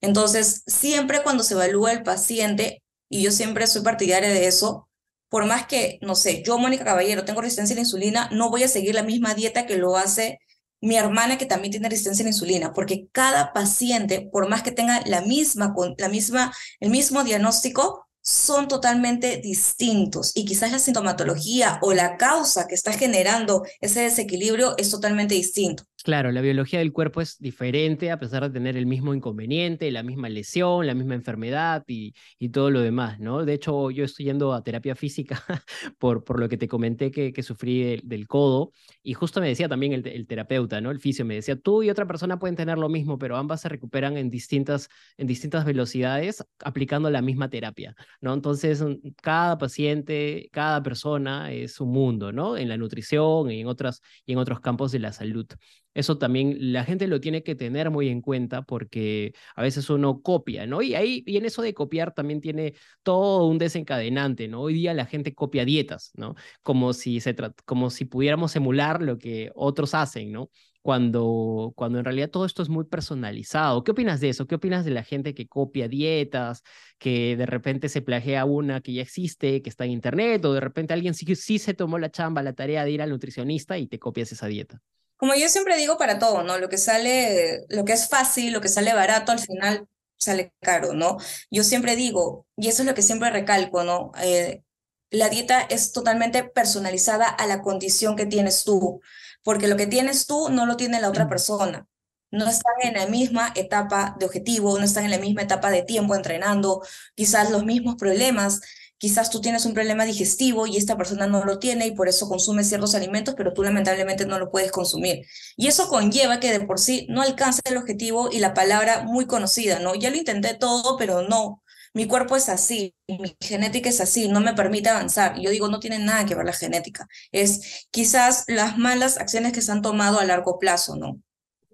[0.00, 4.88] Entonces, siempre cuando se evalúa el paciente, y yo siempre soy partidaria de eso,
[5.28, 8.64] por más que, no sé, yo, Mónica Caballero, tengo resistencia a la insulina, no voy
[8.64, 10.38] a seguir la misma dieta que lo hace
[10.82, 14.72] mi hermana que también tiene resistencia a la insulina, porque cada paciente, por más que
[14.72, 21.78] tenga la misma, la misma, el mismo diagnóstico, son totalmente distintos y quizás la sintomatología
[21.82, 25.84] o la causa que está generando ese desequilibrio es totalmente distinto.
[26.04, 30.02] Claro, la biología del cuerpo es diferente a pesar de tener el mismo inconveniente, la
[30.02, 33.44] misma lesión, la misma enfermedad y, y todo lo demás, ¿no?
[33.44, 35.44] De hecho, yo estoy yendo a terapia física
[36.00, 38.72] por, por lo que te comenté que, que sufrí del, codo
[39.04, 40.90] y justo me decía también el, el, terapeuta, ¿no?
[40.90, 43.68] El fisio me decía, tú y otra persona pueden tener lo mismo, pero ambas se
[43.68, 44.88] recuperan en distintas,
[45.18, 48.34] en distintas velocidades aplicando la misma terapia, ¿no?
[48.34, 48.82] Entonces,
[49.22, 52.56] cada paciente, cada persona es un mundo, ¿no?
[52.56, 55.46] En la nutrición y en, otras, y en otros campos de la salud.
[55.94, 60.22] Eso también la gente lo tiene que tener muy en cuenta porque a veces uno
[60.22, 60.82] copia, ¿no?
[60.82, 64.62] Y ahí, y en eso de copiar también tiene todo un desencadenante, ¿no?
[64.62, 66.34] Hoy día la gente copia dietas, ¿no?
[66.62, 70.50] Como si, se como si pudiéramos emular lo que otros hacen, ¿no?
[70.80, 73.84] Cuando, cuando en realidad todo esto es muy personalizado.
[73.84, 74.46] ¿Qué opinas de eso?
[74.48, 76.62] ¿Qué opinas de la gente que copia dietas,
[76.98, 80.60] que de repente se plagea una que ya existe, que está en internet, o de
[80.60, 83.86] repente alguien sí, sí se tomó la chamba, la tarea de ir al nutricionista y
[83.86, 84.80] te copias esa dieta?
[85.22, 86.58] Como yo siempre digo para todo, ¿no?
[86.58, 90.94] Lo que sale, lo que es fácil, lo que sale barato, al final sale caro,
[90.94, 91.16] ¿no?
[91.48, 94.10] Yo siempre digo, y eso es lo que siempre recalco, ¿no?
[94.20, 94.64] Eh,
[95.10, 99.00] la dieta es totalmente personalizada a la condición que tienes tú,
[99.44, 101.86] porque lo que tienes tú no lo tiene la otra persona.
[102.32, 105.84] No están en la misma etapa de objetivo, no están en la misma etapa de
[105.84, 106.82] tiempo entrenando,
[107.14, 108.60] quizás los mismos problemas.
[109.02, 112.28] Quizás tú tienes un problema digestivo y esta persona no lo tiene y por eso
[112.28, 115.26] consume ciertos alimentos, pero tú lamentablemente no lo puedes consumir.
[115.56, 119.26] Y eso conlleva que de por sí no alcance el objetivo y la palabra muy
[119.26, 119.96] conocida, ¿no?
[119.96, 121.64] Ya lo intenté todo, pero no.
[121.94, 125.36] Mi cuerpo es así, mi genética es así, no me permite avanzar.
[125.40, 127.08] Yo digo, no tiene nada que ver la genética.
[127.32, 131.20] Es quizás las malas acciones que se han tomado a largo plazo, ¿no?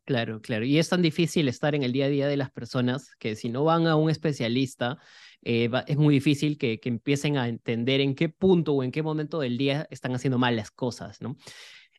[0.07, 0.65] Claro, claro.
[0.65, 3.51] Y es tan difícil estar en el día a día de las personas que si
[3.51, 4.97] no van a un especialista,
[5.43, 9.03] eh, es muy difícil que, que, empiecen a entender en qué punto o en qué
[9.03, 11.37] momento del día están haciendo mal las cosas, ¿no?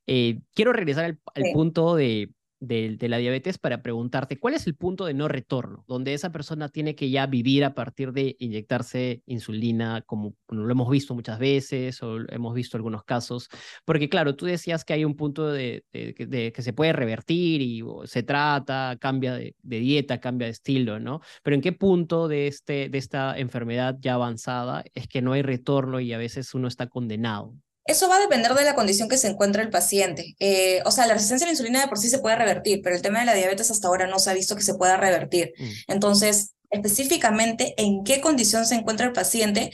[0.08, 4.76] Eh, quiero regresar al, al punto de, de, la diabetes para preguntarte cuál es el
[4.76, 9.24] punto de no retorno, donde esa persona tiene que ya vivir a partir de inyectarse
[9.26, 13.50] insulina, como lo hemos visto muchas veces o hemos visto algunos casos,
[13.86, 17.84] porque claro, tú decías que hay un punto de, de, que se puede revertir y
[18.06, 21.22] se trata, cambia de, dieta, cambia de estilo, ¿no?
[21.44, 25.42] Pero ¿en qué punto de, este, de esta enfermedad ya avanzada es que no hay
[25.42, 27.56] retorno y a veces uno está condenado?
[27.90, 30.36] Eso va a depender de la condición que se encuentra el paciente.
[30.40, 32.96] Eh, o sea, la resistencia a la insulina de por sí se puede revertir, pero
[32.96, 35.54] el tema de la diabetes hasta ahora no se ha visto que se pueda revertir.
[35.58, 35.70] Mm.
[35.88, 39.72] Entonces, específicamente en qué condición se encuentra el paciente,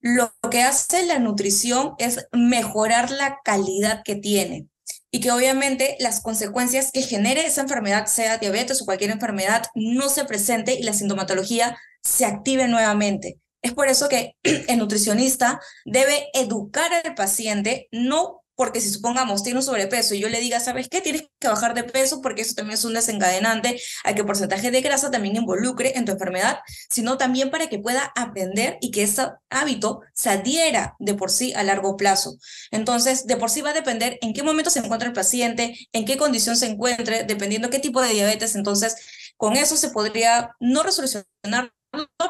[0.00, 4.66] lo que hace la nutrición es mejorar la calidad que tiene
[5.12, 10.08] y que obviamente las consecuencias que genere esa enfermedad, sea diabetes o cualquier enfermedad, no
[10.08, 13.38] se presente y la sintomatología se active nuevamente.
[13.62, 19.58] Es por eso que el nutricionista debe educar al paciente, no porque si supongamos tiene
[19.58, 21.00] un sobrepeso y yo le diga, ¿sabes qué?
[21.00, 24.80] Tienes que bajar de peso porque eso también es un desencadenante a que porcentaje de
[24.82, 29.22] grasa también involucre en tu enfermedad, sino también para que pueda aprender y que ese
[29.50, 32.36] hábito se adhiera de por sí a largo plazo.
[32.70, 36.04] Entonces, de por sí va a depender en qué momento se encuentra el paciente, en
[36.04, 38.54] qué condición se encuentre, dependiendo qué tipo de diabetes.
[38.54, 38.96] Entonces,
[39.36, 41.72] con eso se podría no resolucionar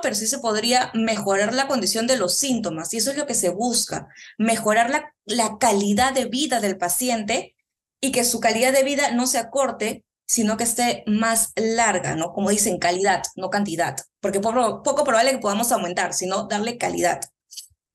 [0.02, 3.34] pero sí se podría mejorar la condición de los síntomas y eso es lo que
[3.34, 7.54] se busca, mejorar la, la calidad de vida del paciente
[8.00, 12.32] y que su calidad de vida no se acorte, sino que esté más larga, ¿no?
[12.32, 17.20] Como dicen, calidad, no cantidad, porque poco, poco probable que podamos aumentar, sino darle calidad.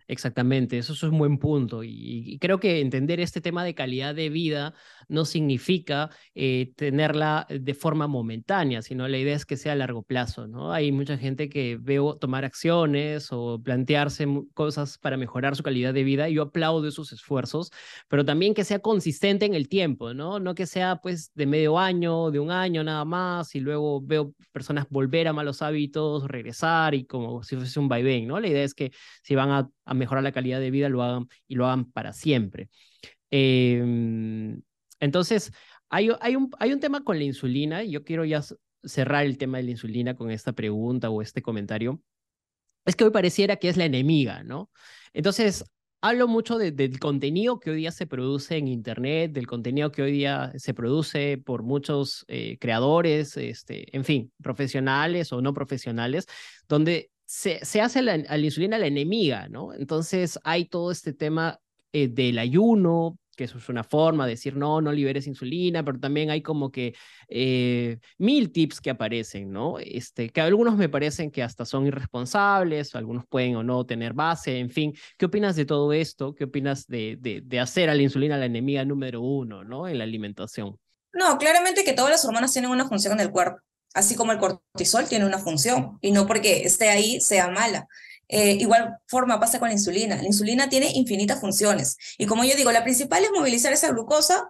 [0.09, 1.83] Exactamente, eso es un buen punto.
[1.83, 4.73] Y, creo que entender este tema de calidad de vida
[5.07, 10.03] no significa eh, tenerla de forma momentánea, sino la idea es que sea a largo
[10.03, 10.71] plazo, ¿no?
[10.71, 16.03] Hay mucha gente que veo tomar acciones o plantearse cosas para mejorar su calidad de
[16.03, 17.71] vida y yo aplaudo esos esfuerzos,
[18.07, 20.39] pero también que sea consistente en el tiempo, ¿no?
[20.39, 24.33] No que sea pues de medio año, de un año nada más y luego veo
[24.51, 28.39] personas volver a malos hábitos, regresar y como si fuese un vaivén, ¿no?
[28.39, 28.91] La idea es que
[29.23, 32.69] si van a, mejorar la calidad de vida lo hagan y lo hagan para siempre.
[33.31, 33.81] Eh,
[34.99, 35.51] entonces,
[35.89, 38.43] hay, un, hay un tema con la insulina yo quiero ya
[38.83, 42.01] cerrar el tema de la insulina con esta pregunta o este comentario,
[42.85, 44.71] es que hoy pareciera que es la enemiga, ¿no?
[45.13, 45.65] Entonces,
[46.01, 50.11] hablo mucho del contenido que hoy día se produce en Internet, del contenido que hoy
[50.11, 56.27] día se produce por muchos eh, creadores, este, en fin, profesionales o no profesionales,
[56.67, 59.73] donde se, se hace la, a la insulina la enemiga, ¿no?
[59.73, 61.59] Entonces hay todo este tema
[61.91, 65.99] eh, del ayuno, que eso es una forma de decir, no, no liberes insulina, pero
[65.99, 66.95] también hay como que
[67.29, 69.77] eh, mil tips que aparecen, ¿no?
[69.79, 74.59] Este, que algunos me parecen que hasta son irresponsables, algunos pueden o no tener base,
[74.59, 74.93] en fin.
[75.17, 76.35] ¿Qué opinas de todo esto?
[76.35, 79.87] ¿Qué opinas de, de, de hacer a la insulina la enemiga número uno, ¿no?
[79.87, 80.77] En la alimentación.
[81.13, 83.61] No, claramente que todas las hormonas tienen una función en el cuerpo,
[83.93, 87.87] así como el cortisol tiene una función, y no porque esté ahí sea mala.
[88.29, 90.15] Eh, igual forma pasa con la insulina.
[90.17, 91.97] La insulina tiene infinitas funciones.
[92.17, 94.49] Y como yo digo, la principal es movilizar esa glucosa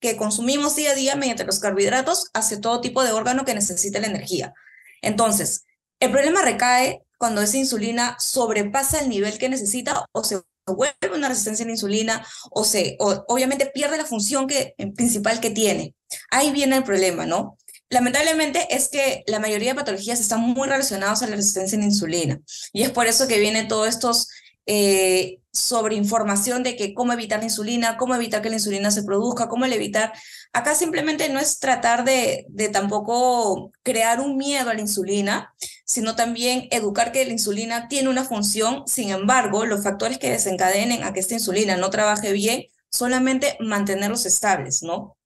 [0.00, 4.00] que consumimos día a día mediante los carbohidratos hacia todo tipo de órgano que necesite
[4.00, 4.52] la energía.
[5.00, 5.64] Entonces,
[6.00, 11.28] el problema recae cuando esa insulina sobrepasa el nivel que necesita o se vuelve una
[11.28, 15.94] resistencia a la insulina o se obviamente pierde la función que, principal que tiene.
[16.30, 17.56] Ahí viene el problema, ¿no?
[17.92, 21.86] Lamentablemente es que la mayoría de patologías están muy relacionadas a la resistencia a la
[21.86, 22.40] insulina.
[22.72, 24.28] Y es por eso que viene todos estos
[24.64, 29.02] eh, sobre información de que cómo evitar la insulina, cómo evitar que la insulina se
[29.02, 30.12] produzca, cómo evitar.
[30.54, 36.68] Acá simplemente no es tratar de tampoco crear un miedo a la insulina, sino también
[36.70, 38.84] educar que la insulina tiene una función.
[38.86, 44.24] Sin embargo, los factores que desencadenen a que esta insulina no trabaje bien, solamente mantenerlos
[44.24, 45.16] estables, ¿no?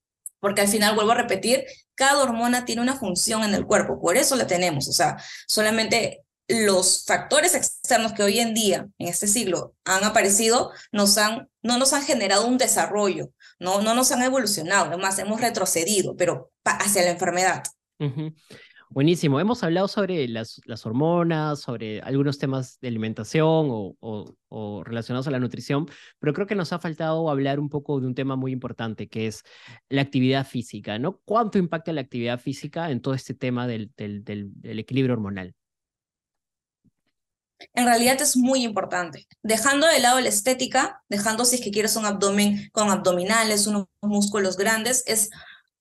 [0.40, 1.64] porque al final, vuelvo a repetir,
[1.96, 6.22] cada hormona tiene una función en el cuerpo, por eso la tenemos, o sea, solamente
[6.48, 11.78] los factores externos que hoy en día, en este siglo, han aparecido, nos han, no
[11.78, 17.02] nos han generado un desarrollo, no, no nos han evolucionado, además hemos retrocedido, pero hacia
[17.02, 17.64] la enfermedad.
[18.88, 19.40] Buenísimo.
[19.40, 25.86] Hemos hablado sobre las, hormonas, sobre algunos temas de alimentación o, relacionados a la nutrición,
[26.18, 29.26] pero creo que nos ha faltado hablar un poco de un tema muy importante, que
[29.26, 29.42] es
[29.88, 31.20] la actividad física, ¿no?
[31.24, 35.54] ¿Cuánto impacta la actividad física en todo este tema del, del, del, equilibrio hormonal?
[37.74, 39.26] En realidad es muy importante.
[39.42, 43.86] Dejando de lado la estética, dejando si es que quieres un abdomen con abdominales, unos
[44.00, 45.30] músculos grandes, es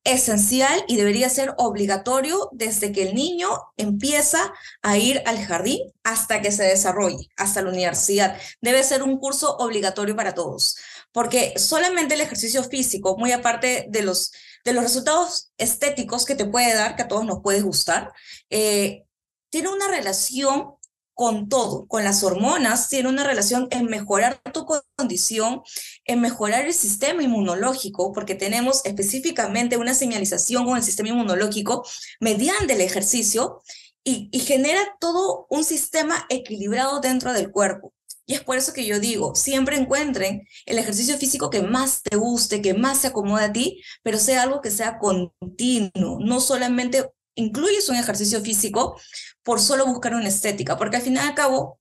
[0.06, 6.42] esencial y debería ser obligatorio desde que el niño empieza a ir al jardín hasta
[6.42, 8.40] que se desarrolle, hasta la universidad.
[8.62, 10.78] Debe ser un curso obligatorio para todos,
[11.12, 14.32] porque solamente el ejercicio físico, muy aparte de los,
[14.64, 18.14] de los resultados estéticos que te puede dar, que a todos nos puede gustar,
[18.50, 19.06] eh,
[19.50, 20.75] tiene una relación
[21.16, 25.62] con todo, con las hormonas, tiene una relación en mejorar tu condición,
[26.04, 31.86] en mejorar el sistema inmunológico, porque tenemos específicamente una señalización con el sistema inmunológico
[32.20, 33.62] mediante el ejercicio
[34.04, 37.94] y, genera todo un sistema equilibrado dentro del cuerpo.
[38.28, 42.18] Y es por eso que yo digo, siempre encuentren el ejercicio físico que más te
[42.18, 47.10] guste, que más se acomode a ti, pero sea algo que sea continuo, no solamente
[47.36, 49.00] incluyes un ejercicio físico
[49.44, 51.80] por solo buscar una estética, porque al final y al cabo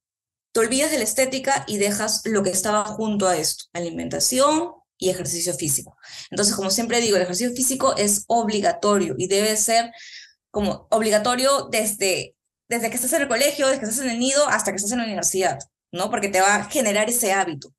[0.53, 5.11] te olvidas de la estética y dejas lo que estaba junto a esto, alimentación y
[5.11, 5.97] ejercicio físico.
[6.31, 9.91] Entonces, como siempre digo, el ejercicio físico es obligatorio y debe ser
[10.51, 12.37] como obligatorio desde,
[12.69, 14.93] desde que estás en el colegio, desde que estás en el nido hasta que estás
[14.93, 15.59] en la universidad,
[15.91, 16.11] ¿no?
[16.11, 17.75] Porque te va a generar ese hábito.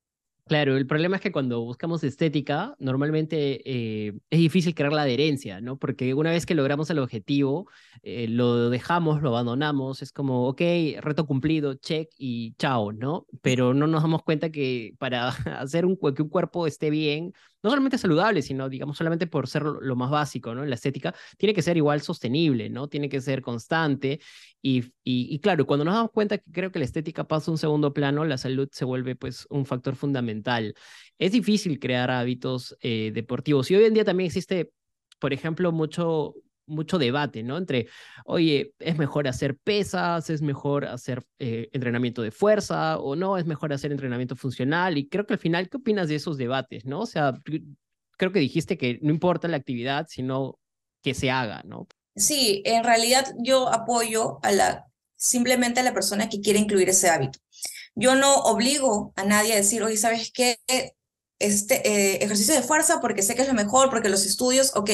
[0.48, 3.62] Claro, el problema es que cuando buscamos estética, normalmente
[4.08, 5.76] eh, es difícil crear la adherencia, ¿no?
[5.76, 7.68] Porque una vez que logramos el objetivo,
[8.04, 10.60] eh, lo dejamos, lo abandonamos, es como, ok,
[11.00, 13.26] reto cumplido, check y chao, ¿no?
[13.42, 15.28] Pero no nos damos cuenta que para
[15.60, 17.32] hacer un, que un cuerpo esté bien,
[17.62, 20.64] no solamente saludable, sino, digamos, solamente por ser lo más básico, ¿no?
[20.64, 22.88] La estética, tiene que ser igual sostenible, ¿no?
[22.88, 24.20] Tiene que ser constante.
[24.62, 27.58] Y, y, claro, cuando nos damos cuenta que creo que la estética pasa a un
[27.58, 30.74] segundo plano, la salud se vuelve, pues, un factor fundamental.
[31.18, 33.70] Es difícil crear hábitos eh, deportivos.
[33.70, 34.72] Y hoy en día también existe,
[35.18, 36.34] por ejemplo, mucho,
[36.66, 37.56] mucho debate, ¿no?
[37.58, 37.88] Entre,
[38.24, 43.46] oye, es mejor hacer pesas, es mejor hacer eh, entrenamiento de fuerza o no, es
[43.46, 44.98] mejor hacer entrenamiento funcional.
[44.98, 47.00] Y creo que al final, ¿qué opinas de esos debates, no?
[47.00, 47.34] O sea,
[48.16, 50.58] creo que dijiste que no importa la actividad, sino
[51.02, 51.86] que se haga, ¿no?
[52.16, 54.86] Sí, en realidad yo apoyo a la,
[55.16, 57.38] simplemente a la persona que quiere incluir ese hábito.
[57.94, 60.58] Yo no obligo a nadie a decir, oye, ¿sabes qué?
[61.38, 64.90] Este eh, ejercicio de fuerza porque sé que es lo mejor, porque los estudios, ok,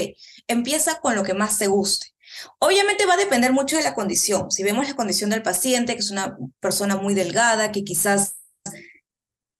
[0.49, 2.09] empieza con lo que más te guste.
[2.59, 4.51] Obviamente va a depender mucho de la condición.
[4.51, 8.37] Si vemos la condición del paciente, que es una persona muy delgada, que quizás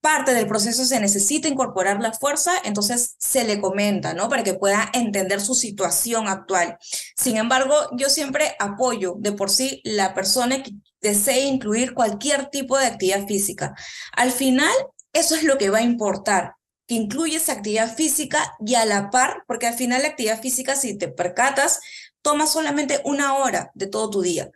[0.03, 4.29] parte del proceso se necesita incorporar la fuerza, entonces se le comenta, ¿no?
[4.29, 6.77] Para que pueda entender su situación actual.
[7.17, 12.77] Sin embargo, yo siempre apoyo de por sí la persona que desee incluir cualquier tipo
[12.77, 13.75] de actividad física.
[14.13, 14.73] Al final,
[15.13, 16.57] eso es lo que va a importar,
[16.93, 20.99] que incluyes actividad física y a la par, porque al final la actividad física, si
[20.99, 21.81] te percatas,
[22.21, 24.51] toma solamente una hora de todo tu día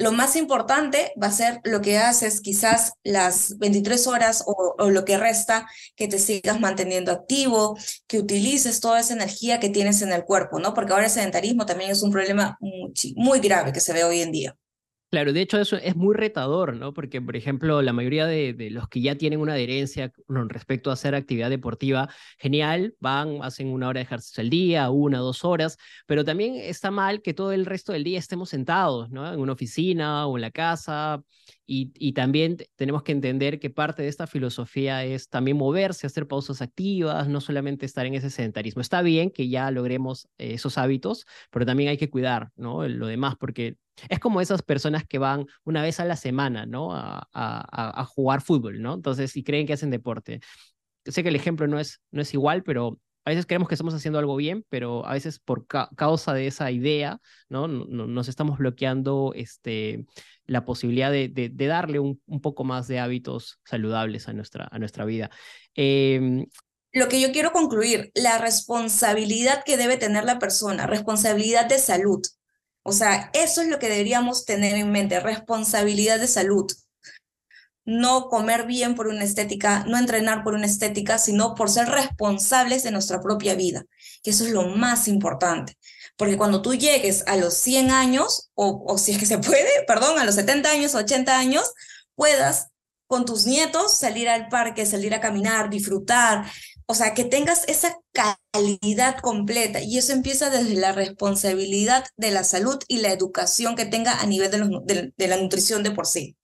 [0.00, 5.04] lo más importante va a ser lo que haces quizás las 23 horas o, lo
[5.04, 7.76] que resta, que te sigas manteniendo activo,
[8.06, 10.72] que utilices toda esa energía que tienes en el cuerpo, ¿no?
[10.72, 14.22] Porque ahora el sedentarismo también es un problema muy, muy grave que se ve hoy
[14.22, 14.56] en día.
[15.10, 16.94] Claro, de hecho eso es muy retador, ¿no?
[16.94, 20.92] Porque, por ejemplo, la mayoría de, los que ya tienen una adherencia con respecto a
[20.92, 22.08] hacer actividad deportiva,
[22.38, 26.92] genial, van, hacen una hora de ejercicio al día, una, dos horas, pero también está
[26.92, 29.32] mal que todo el resto del día estemos sentados, ¿no?
[29.32, 31.20] En una oficina o en la casa.
[31.66, 36.26] Y, y también tenemos que entender que parte de esta filosofía es también moverse, hacer
[36.28, 38.80] pausas activas, no solamente estar en ese sedentarismo.
[38.82, 42.86] Está bien que ya logremos esos hábitos, pero también hay que cuidar, ¿no?
[42.88, 43.76] Lo demás, porque
[44.08, 46.90] es como esas personas que van una vez a la semana, ¿no?
[46.92, 48.94] A, jugar fútbol, ¿no?
[48.94, 50.40] Entonces, y creen que hacen deporte.
[51.04, 53.94] Sé que el ejemplo no es, no es igual, pero a veces creemos que estamos
[53.94, 57.68] haciendo algo bien, pero a veces por causa de esa idea, ¿no?
[57.68, 60.06] Nos estamos bloqueando este,
[60.46, 65.04] la posibilidad de, de, darle un, poco más de hábitos saludables a nuestra, a nuestra
[65.04, 65.30] vida.
[65.74, 66.46] Eh,
[66.92, 72.20] lo que yo quiero concluir, la responsabilidad que debe tener la persona, responsabilidad de salud.
[72.82, 76.70] O sea, eso es lo que deberíamos tener en mente, responsabilidad de salud.
[77.84, 82.82] No comer bien por una estética, no entrenar por una estética, sino por ser responsables
[82.82, 83.84] de nuestra propia vida,
[84.22, 85.76] que eso es lo más importante.
[86.16, 89.70] Porque cuando tú llegues a los 100 años, o, o si es que se puede,
[89.86, 91.72] perdón, a los 70 años, 80 años,
[92.14, 92.68] puedas
[93.10, 96.48] con tus nietos salir al parque, salir a caminar, disfrutar,
[96.90, 98.00] o sea, que tengas esa
[98.50, 103.86] calidad completa y eso empieza desde la responsabilidad de la salud y la educación que
[103.86, 106.36] tenga a nivel de, la nutrición de por sí.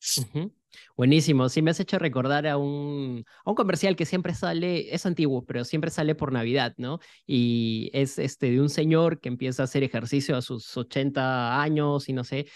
[0.96, 5.04] Buenísimo, sí me has hecho recordar a un, a un comercial que siempre sale, es
[5.04, 7.00] antiguo, pero siempre sale por Navidad, ¿no?
[7.26, 12.08] Y es este de un señor que empieza a hacer ejercicio a sus 80 años
[12.08, 12.46] y no sé,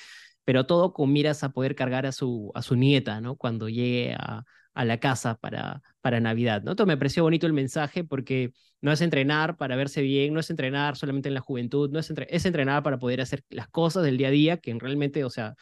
[0.45, 3.37] pero todo con miras a poder cargar a su, a su nieta, ¿no?
[3.37, 6.63] Cuando llegue a, a la casa para, para Navidad.
[6.63, 6.73] ¿no?
[6.73, 10.51] Entonces me pareció bonito el mensaje porque no es entrenar para verse bien, no es
[10.51, 14.17] entrenar solamente en la juventud, no es, es entrenar para poder hacer las cosas del
[14.17, 15.55] día a día, que realmente, o sea,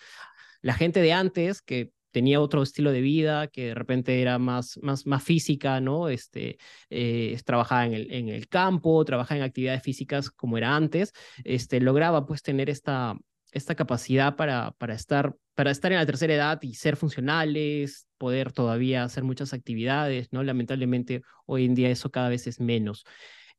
[0.62, 4.78] la gente de antes que tenía otro estilo de vida, que de repente era más,
[4.82, 6.08] más, más física, ¿no?
[6.08, 6.58] Este,
[6.90, 11.12] eh, trabajaba en el, en el campo, trabajaba en actividades físicas como era antes,
[11.44, 13.14] este, lograba pues tener esta,
[13.52, 18.52] esta capacidad para, para, estar, para estar en la tercera edad y ser funcionales, poder
[18.52, 20.42] todavía hacer muchas actividades, ¿no?
[20.42, 23.04] Lamentablemente hoy en día eso cada vez es menos.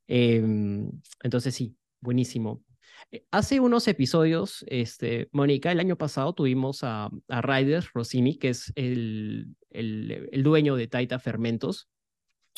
[0.08, 0.90] Em,
[1.24, 2.64] entonces sí, buenísimo.
[3.12, 8.50] Eh, hace unos episodios, este, Mónica, el año pasado tuvimos a, a Ryder Rossini, que
[8.50, 11.90] es el, el, el dueño de Taita Fermentos,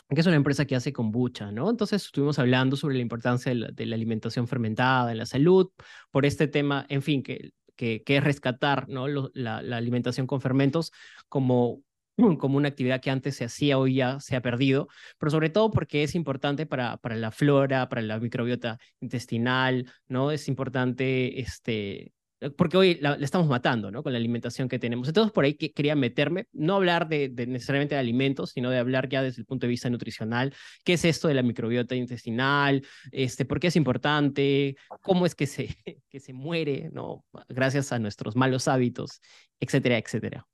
[0.10, 1.70] que es una empresa que hace kombucha, ¿no?
[1.70, 5.70] Entonces estuvimos hablando sobre la importancia de la, alimentación fermentada en la salud,
[6.12, 9.08] por este tema, en fin, que, que, es rescatar ¿no?
[9.08, 10.92] la, alimentación con fermentos
[11.30, 11.82] como,
[12.40, 14.88] como una actividad que antes se hacía, hoy ya se ha perdido,
[15.18, 20.32] pero sobre todo porque es importante para, para la flora, para la microbiota intestinal, ¿no?
[20.32, 22.14] Es importante este,
[22.58, 24.02] porque hoy la, estamos matando, ¿no?
[24.02, 25.08] Con la alimentación que tenemos.
[25.08, 29.10] Entonces, por ahí que, quería meterme, no hablar de, necesariamente de alimentos, sino de hablar
[29.10, 30.54] ya desde el punto de vista nutricional.
[30.84, 32.86] ¿Qué es esto de la microbiota intestinal?
[33.12, 34.76] Este, ¿Por qué es importante?
[35.02, 35.68] ¿Cómo es que se,
[36.10, 37.24] que se muere, ¿no?
[37.48, 39.22] Gracias a nuestros malos hábitos,
[39.60, 40.48] etcétera, etcétera.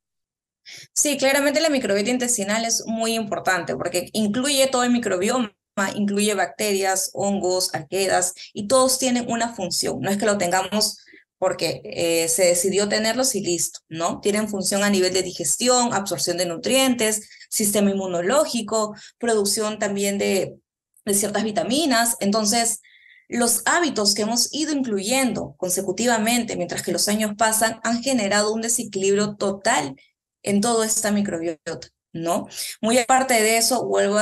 [0.93, 5.53] Sí, claramente la microbiota intestinal es muy importante porque incluye todo el microbioma
[5.95, 10.01] incluye bacterias, hongos, arquedas, y todos tienen una función.
[10.01, 10.97] No es que lo tengamos
[11.39, 14.19] porque eh, se decidió tenerlos y listo, ¿no?
[14.21, 20.55] Tienen función a nivel de digestión, absorción de nutrientes, sistema inmunológico, producción también de,
[21.13, 22.17] ciertas vitaminas.
[22.19, 22.81] Entonces,
[23.29, 28.61] los hábitos que hemos ido incluyendo consecutivamente mientras que los años pasan han generado un
[28.61, 29.95] desequilibrio total
[30.43, 31.87] en toda esta microbiota.
[32.11, 32.47] ¿no?
[32.81, 34.19] Muy aparte de eso, vuelvo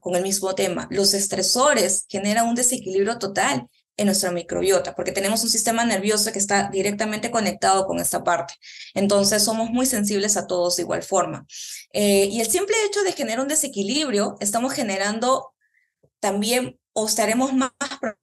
[0.00, 5.42] con el mismo tema, los estresores generan un desequilibrio total en nuestra microbiota, porque tenemos
[5.42, 8.54] un sistema nervioso que está directamente conectado con esta parte.
[8.94, 11.46] Entonces somos muy sensibles a todos de igual forma.
[11.92, 15.54] Eh, y el simple hecho de generar un desequilibrio, estamos generando
[16.20, 17.72] también o estaremos más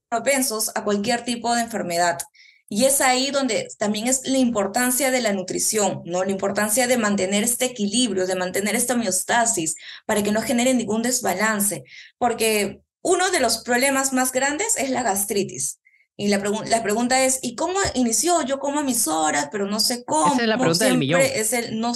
[0.09, 2.19] propensos a cualquier tipo de enfermedad.
[2.69, 6.23] Y es ahí donde también es la importancia de la nutrición, ¿no?
[6.23, 9.75] La importancia de mantener este equilibrio, de mantener esta homeostasis
[10.07, 11.83] para que no genere ningún desbalance.
[12.17, 15.79] Porque uno de los problemas más grandes es la gastritis.
[16.15, 18.41] Y la, la pregunta es, ¿y cómo inició?
[18.43, 20.33] Yo como a mis horas, pero no sé cómo.
[20.33, 21.21] Esa es la pregunta del millón.
[21.21, 21.93] Es el, no,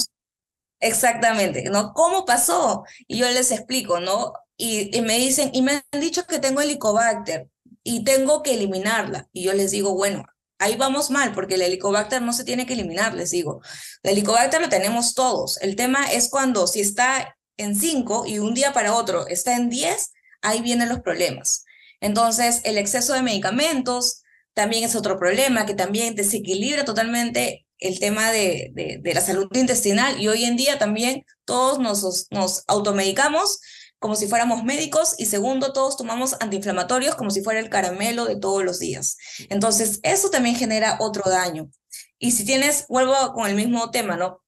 [0.80, 1.94] exactamente, ¿no?
[1.94, 2.84] ¿Cómo pasó?
[3.08, 4.34] Y yo les explico, ¿no?
[4.58, 7.48] Y, y me dicen, y me han dicho que tengo helicobacter
[7.84, 9.30] y tengo que eliminarla.
[9.32, 10.26] Y yo les digo, bueno,
[10.60, 13.62] ahí vamos mal, porque el helicobacter no se tiene que eliminar, les digo.
[14.04, 15.62] El helicobacter lo tenemos todos.
[15.62, 19.70] El tema es cuando si está en 5 y un día para otro está en
[19.70, 21.66] 10, ahí vienen los problemas.
[22.00, 24.24] Entonces, el exceso de medicamentos
[24.54, 30.20] también es otro problema que también desequilibra totalmente el tema de, de, la salud intestinal
[30.20, 33.60] y hoy en día también todos nos, nos automedicamos
[34.00, 38.36] como si fuéramos médicos y segundo, todos tomamos antiinflamatorios como si fuera el caramelo de
[38.36, 39.18] todos los días.
[39.50, 41.72] Entonces, eso también genera otro daño.
[42.20, 44.42] Y si tienes, vuelvo con el mismo tema, ¿no?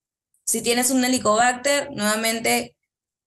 [0.46, 2.76] Si tienes un helicobacter, nuevamente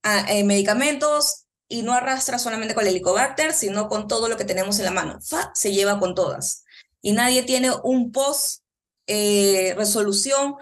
[0.03, 1.42] ah, eh, medicamentos,
[1.73, 4.91] y no arrastra solamente con el helicobacter, sino con todo lo que tenemos en la
[4.91, 5.19] mano.
[5.23, 6.65] Fa, se lleva con todas.
[7.01, 8.63] Y nadie tiene un post
[9.07, 10.57] eh, resolución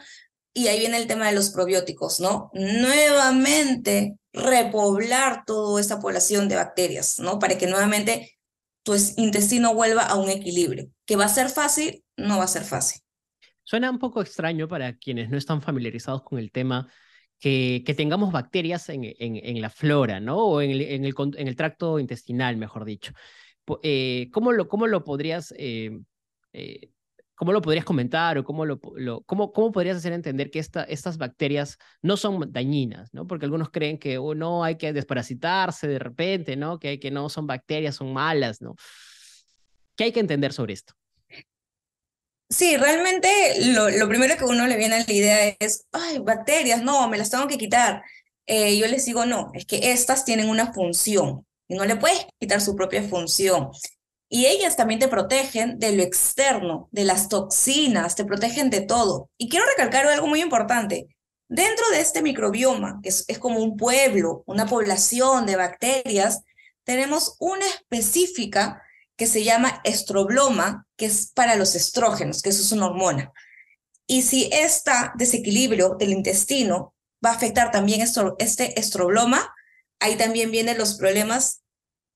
[0.55, 2.53] y ahí viene el tema de los probióticos, ¿no?
[2.55, 7.41] Nuevamente repoblar toda esta población de bacterias, ¿no?
[7.41, 8.39] Para que nuevamente
[8.85, 10.91] tu intestino vuelva a un equilibrio.
[11.07, 12.05] ¿Que va a ser fácil?
[12.17, 13.03] No va a ser fácil.
[13.65, 16.89] Suena un poco extraño para quienes no están familiarizados con el tema
[17.41, 20.39] que, tengamos bacterias en, en, en, la flora, ¿no?
[20.39, 23.13] O en el, en el, en el tracto intestinal, mejor dicho.
[23.83, 25.53] Eh, ¿cómo, lo, ¿Cómo lo podrías...
[25.57, 25.99] Eh,
[26.53, 26.91] eh,
[27.35, 28.79] ¿Cómo lo podrías comentar o cómo, lo,
[29.25, 33.15] cómo, cómo podrías hacer entender que esta, estas bacterias no son dañinas?
[33.15, 33.27] ¿no?
[33.27, 36.79] Porque algunos creen que oh, no hay que desparasitarse de repente, ¿no?
[36.79, 38.75] Que, que no son bacterias, son malas, ¿no?
[39.97, 40.93] ¿Qué hay que entender sobre esto?
[42.51, 43.29] Sí, realmente
[43.67, 47.31] lo, primero que uno le viene a la idea es, ay, bacterias, no, me las
[47.31, 48.03] tengo que quitar.
[48.47, 52.27] Eh, yo les digo, no, es que estas tienen una función y no le puedes
[52.41, 53.71] quitar su propia función.
[54.29, 59.31] Y ellas también te protegen de lo externo, de las toxinas, te protegen de todo.
[59.39, 61.07] Y quiero recalcar algo muy importante.
[61.49, 66.43] Dentro de este microbioma, que es, es como un pueblo, una población de bacterias,
[66.85, 68.83] tenemos una específica
[69.21, 73.31] que se llama estrobloma, que es para los estrógenos, que eso es una hormona.
[74.07, 79.55] Y si este desequilibrio del intestino va a afectar también este estrobloma,
[79.99, 81.61] ahí también vienen los problemas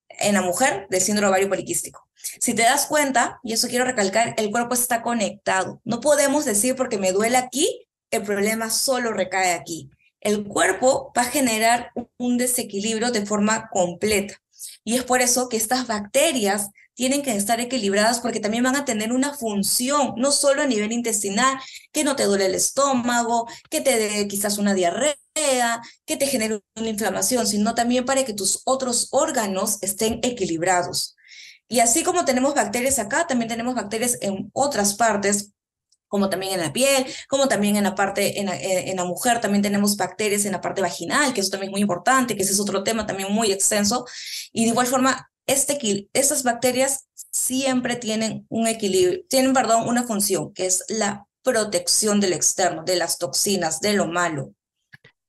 [0.08, 2.08] en la mujer del síndrome ovario poliquístico.
[2.40, 5.82] Si te das cuenta, y eso quiero recalcar, el cuerpo está conectado.
[5.84, 9.90] No podemos decir porque me duele aquí, el problema solo recae aquí.
[10.20, 14.40] El cuerpo va a generar un desequilibrio de forma completa.
[14.84, 18.84] Y es por eso que estas bacterias tienen que estar equilibradas porque también van a
[18.84, 21.58] tener una función, no solo a nivel intestinal,
[21.92, 25.16] que no te duele el estómago, que te dé quizás una diarrea,
[26.06, 31.16] que te genere una inflamación, sino también para que tus otros órganos estén equilibrados.
[31.68, 35.50] Y así como tenemos bacterias acá, también tenemos bacterias en otras partes,
[36.06, 39.40] como también en la piel, como también en la parte, en la, en la, mujer
[39.40, 42.52] también tenemos bacterias en la parte vaginal, que eso también es muy importante, que ese
[42.52, 44.06] es otro tema también muy extenso.
[44.52, 50.52] Y de igual forma, este, estas bacterias siempre tienen un equilibrio, tienen, perdón, una función,
[50.52, 54.54] que es la protección del externo, de las toxinas, de lo malo.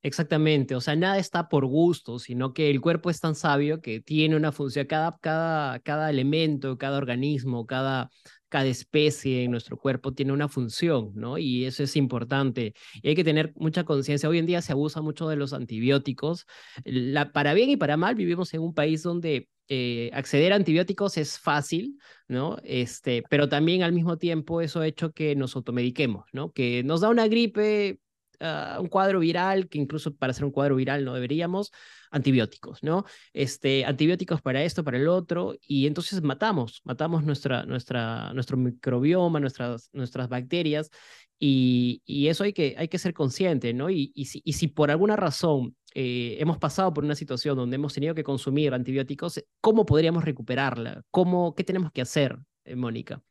[0.02, 4.02] Exactamente, o sea, nada está por gusto, sino que el cuerpo es tan sabio que
[4.02, 8.12] tiene una función, cada, cada, cada elemento, cada organismo, cada,
[8.48, 11.40] cada especie en nuestro cuerpo tiene una función, ¿no?
[11.40, 12.76] Y eso es importante.
[13.02, 14.30] Y hay que tener mucha conciencia.
[14.30, 16.46] Hoy en día se abusa mucho de los antibióticos.
[16.84, 21.18] La, para bien y para mal, vivimos en un país donde eh, acceder a antibióticos
[21.18, 21.98] es fácil,
[22.28, 22.58] ¿no?
[22.64, 26.52] Este, pero también al mismo tiempo eso ha hecho que nos automediquemos, ¿no?
[26.52, 28.00] Que nos da una gripe,
[28.40, 31.72] uh, un cuadro viral, que incluso para hacer un cuadro viral no deberíamos,
[32.16, 33.06] antibióticos, ¿no?
[33.34, 39.40] Este, antibióticos para esto, para el otro, y entonces matamos, matamos nuestra, nuestra, nuestro microbioma,
[39.40, 40.90] nuestras, nuestras bacterias,
[41.38, 43.90] y, y eso hay que, hay que ser consciente, ¿no?
[43.90, 47.76] Y, y, si, y si por alguna razón eh, hemos pasado por una situación donde
[47.76, 51.04] hemos tenido que consumir antibióticos, ¿cómo podríamos recuperarla?
[51.12, 53.22] ¿Cómo, ¿Qué tenemos que hacer, eh, Mónica?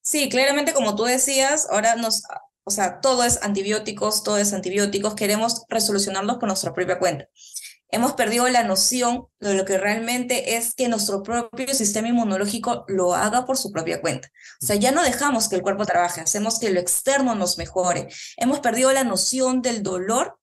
[0.00, 2.22] Sí, claramente como tú decías, ahora nos,
[2.64, 7.28] o sea, todo es antibióticos, todo es antibióticos, queremos resolucionarlos por nuestra propia cuenta
[7.94, 13.14] hemos perdido la noción de lo que realmente es que nuestro propio sistema inmunológico lo
[13.14, 14.28] haga por su propia cuenta.
[14.60, 18.08] O sea, ya no dejamos que el cuerpo trabaje, hacemos que lo externo nos mejore.
[18.36, 20.36] Hemos perdido la noción del dolor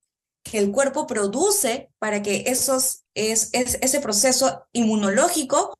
[0.44, 5.78] que el cuerpo produce para que esos, es, ese proceso inmunológico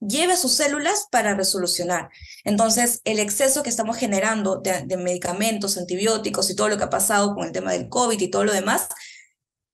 [0.00, 2.10] lleve a sus células para resolucionar.
[2.44, 7.34] Entonces, el exceso que estamos generando de, medicamentos, antibióticos y todo lo que ha pasado
[7.34, 8.88] con el tema del COVID y todo lo demás,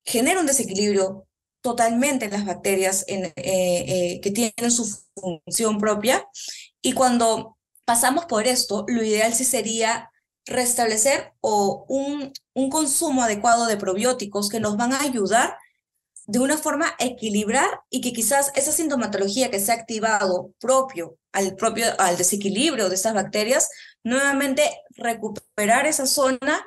[0.05, 1.28] genera un desequilibrio
[1.61, 6.27] totalmente en las bacterias eh, eh, que tienen su función propia.
[6.83, 10.11] Y cuando pasamos por esto, lo ideal sí sería
[10.47, 15.57] restablecer o un, un consumo adecuado de probióticos que nos van a ayudar
[16.27, 21.57] de una forma equilibrar y que quizás esa sintomatología que se ha activado propio al
[21.57, 23.71] propio al desequilibrio de esas bacterias,
[24.03, 24.63] nuevamente
[24.97, 26.65] recuperar esa zona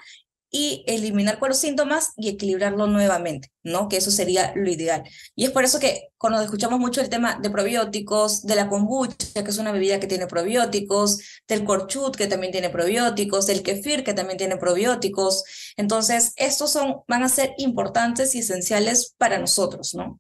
[0.52, 3.88] y eliminar con los síntomas y equilibrarlo nuevamente, ¿no?
[3.88, 5.04] Que eso sería lo ideal.
[5.34, 9.44] Y es por eso que cuando escuchamos mucho el tema de probióticos, de la kombucha,
[9.44, 14.04] que es una bebida que tiene probióticos, del corchut, que también tiene probióticos, del kefir,
[14.04, 15.44] que también tiene probióticos,
[15.78, 20.20] entonces estos son, van a ser importantes y esenciales para nosotros, ¿no?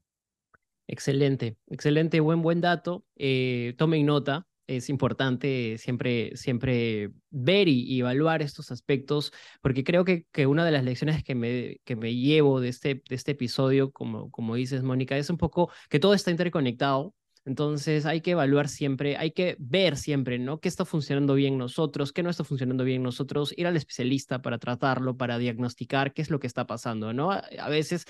[0.87, 3.05] Excelente, excelente, buen, buen dato.
[3.15, 4.45] Eh, tomen nota,
[4.77, 10.71] es importante siempre, siempre ver y, evaluar estos aspectos, porque creo que, que, una de
[10.71, 14.83] las lecciones que me, que me llevo de este, de este episodio, como, como dices,
[14.83, 17.13] Mónica, es un poco que todo está interconectado.
[17.43, 20.59] Entonces hay que evaluar siempre, hay que ver siempre, ¿no?
[20.59, 22.13] ¿Qué está funcionando bien nosotros?
[22.13, 23.51] ¿Qué no está funcionando bien nosotros?
[23.57, 27.31] Ir al especialista para tratarlo, para diagnosticar qué es lo que está pasando, ¿no?
[27.31, 28.05] A veces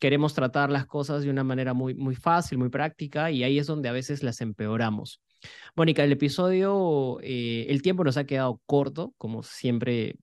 [0.00, 3.66] queremos tratar las cosas de una manera muy, muy fácil, muy práctica, y ahí es
[3.66, 5.22] donde a veces las empeoramos.
[5.74, 10.16] Mónica, el episodio, eh, el tiempo nos ha quedado corto, como siempre,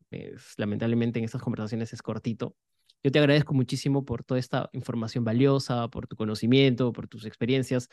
[0.57, 2.55] lamentablemente en estas conversaciones es cortito.
[3.03, 7.89] Yo te agradezco muchísimo por toda esta información valiosa, por tu conocimiento, por tus experiencias.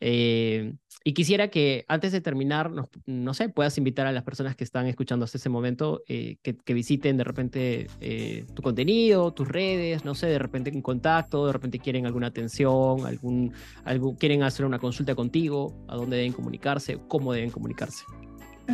[0.00, 2.70] Eh, y quisiera que antes de terminar,
[3.06, 6.74] no sé, puedas invitar a las personas que están escuchando hasta ese momento eh, que,
[6.74, 11.52] visiten de repente eh, tu contenido, tus redes, no sé, de repente un contacto, de
[11.52, 13.52] repente quieren alguna atención, algún,
[13.84, 18.04] algo, quieren hacer una consulta contigo, a dónde deben comunicarse, cómo deben comunicarse.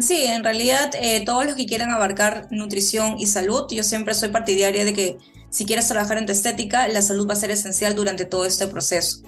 [0.01, 0.92] Sí, en realidad
[1.24, 5.18] todos los que quieran abarcar nutrición y salud, yo siempre soy partidaria de que
[5.51, 9.22] si quieres trabajar en estética, la salud va a ser esencial durante todo este proceso.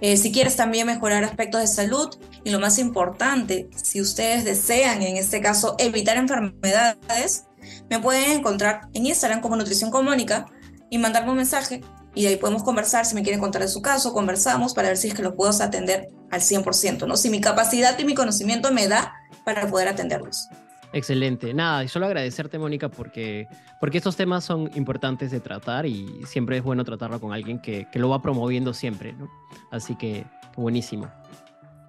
[0.00, 2.08] Eh, si quieres también mejorar aspectos de salud
[2.42, 7.44] y lo más importante, si ustedes desean, en este caso, evitar enfermedades,
[7.90, 10.46] me pueden encontrar en Instagram como Nutrición con Mónica
[10.90, 11.82] y mandarme un mensaje
[12.14, 13.04] y ahí podemos conversar.
[13.04, 15.50] Si me quieren contar de su caso, conversamos para ver si es que los puedo
[15.50, 17.16] atender al 100%, ¿no?
[17.16, 19.12] Si mi capacidad y mi conocimiento me da
[19.44, 20.48] para poder atenderlos.
[20.92, 21.52] Excelente.
[21.52, 23.48] Nada, y solo agradecerte, Mónica, porque,
[23.80, 27.88] porque estos temas son importantes de tratar y siempre es bueno tratarlo con alguien que,
[27.90, 29.28] que lo va promoviendo siempre, ¿no?
[29.72, 30.24] Así que
[30.56, 31.10] buenísimo.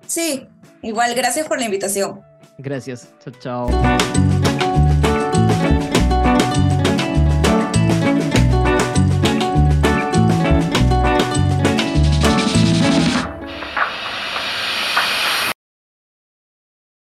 [0.07, 0.47] Sí,
[0.81, 2.21] igual, gracias por la invitación.
[2.57, 3.13] Gracias.
[3.23, 4.34] Chao, chao.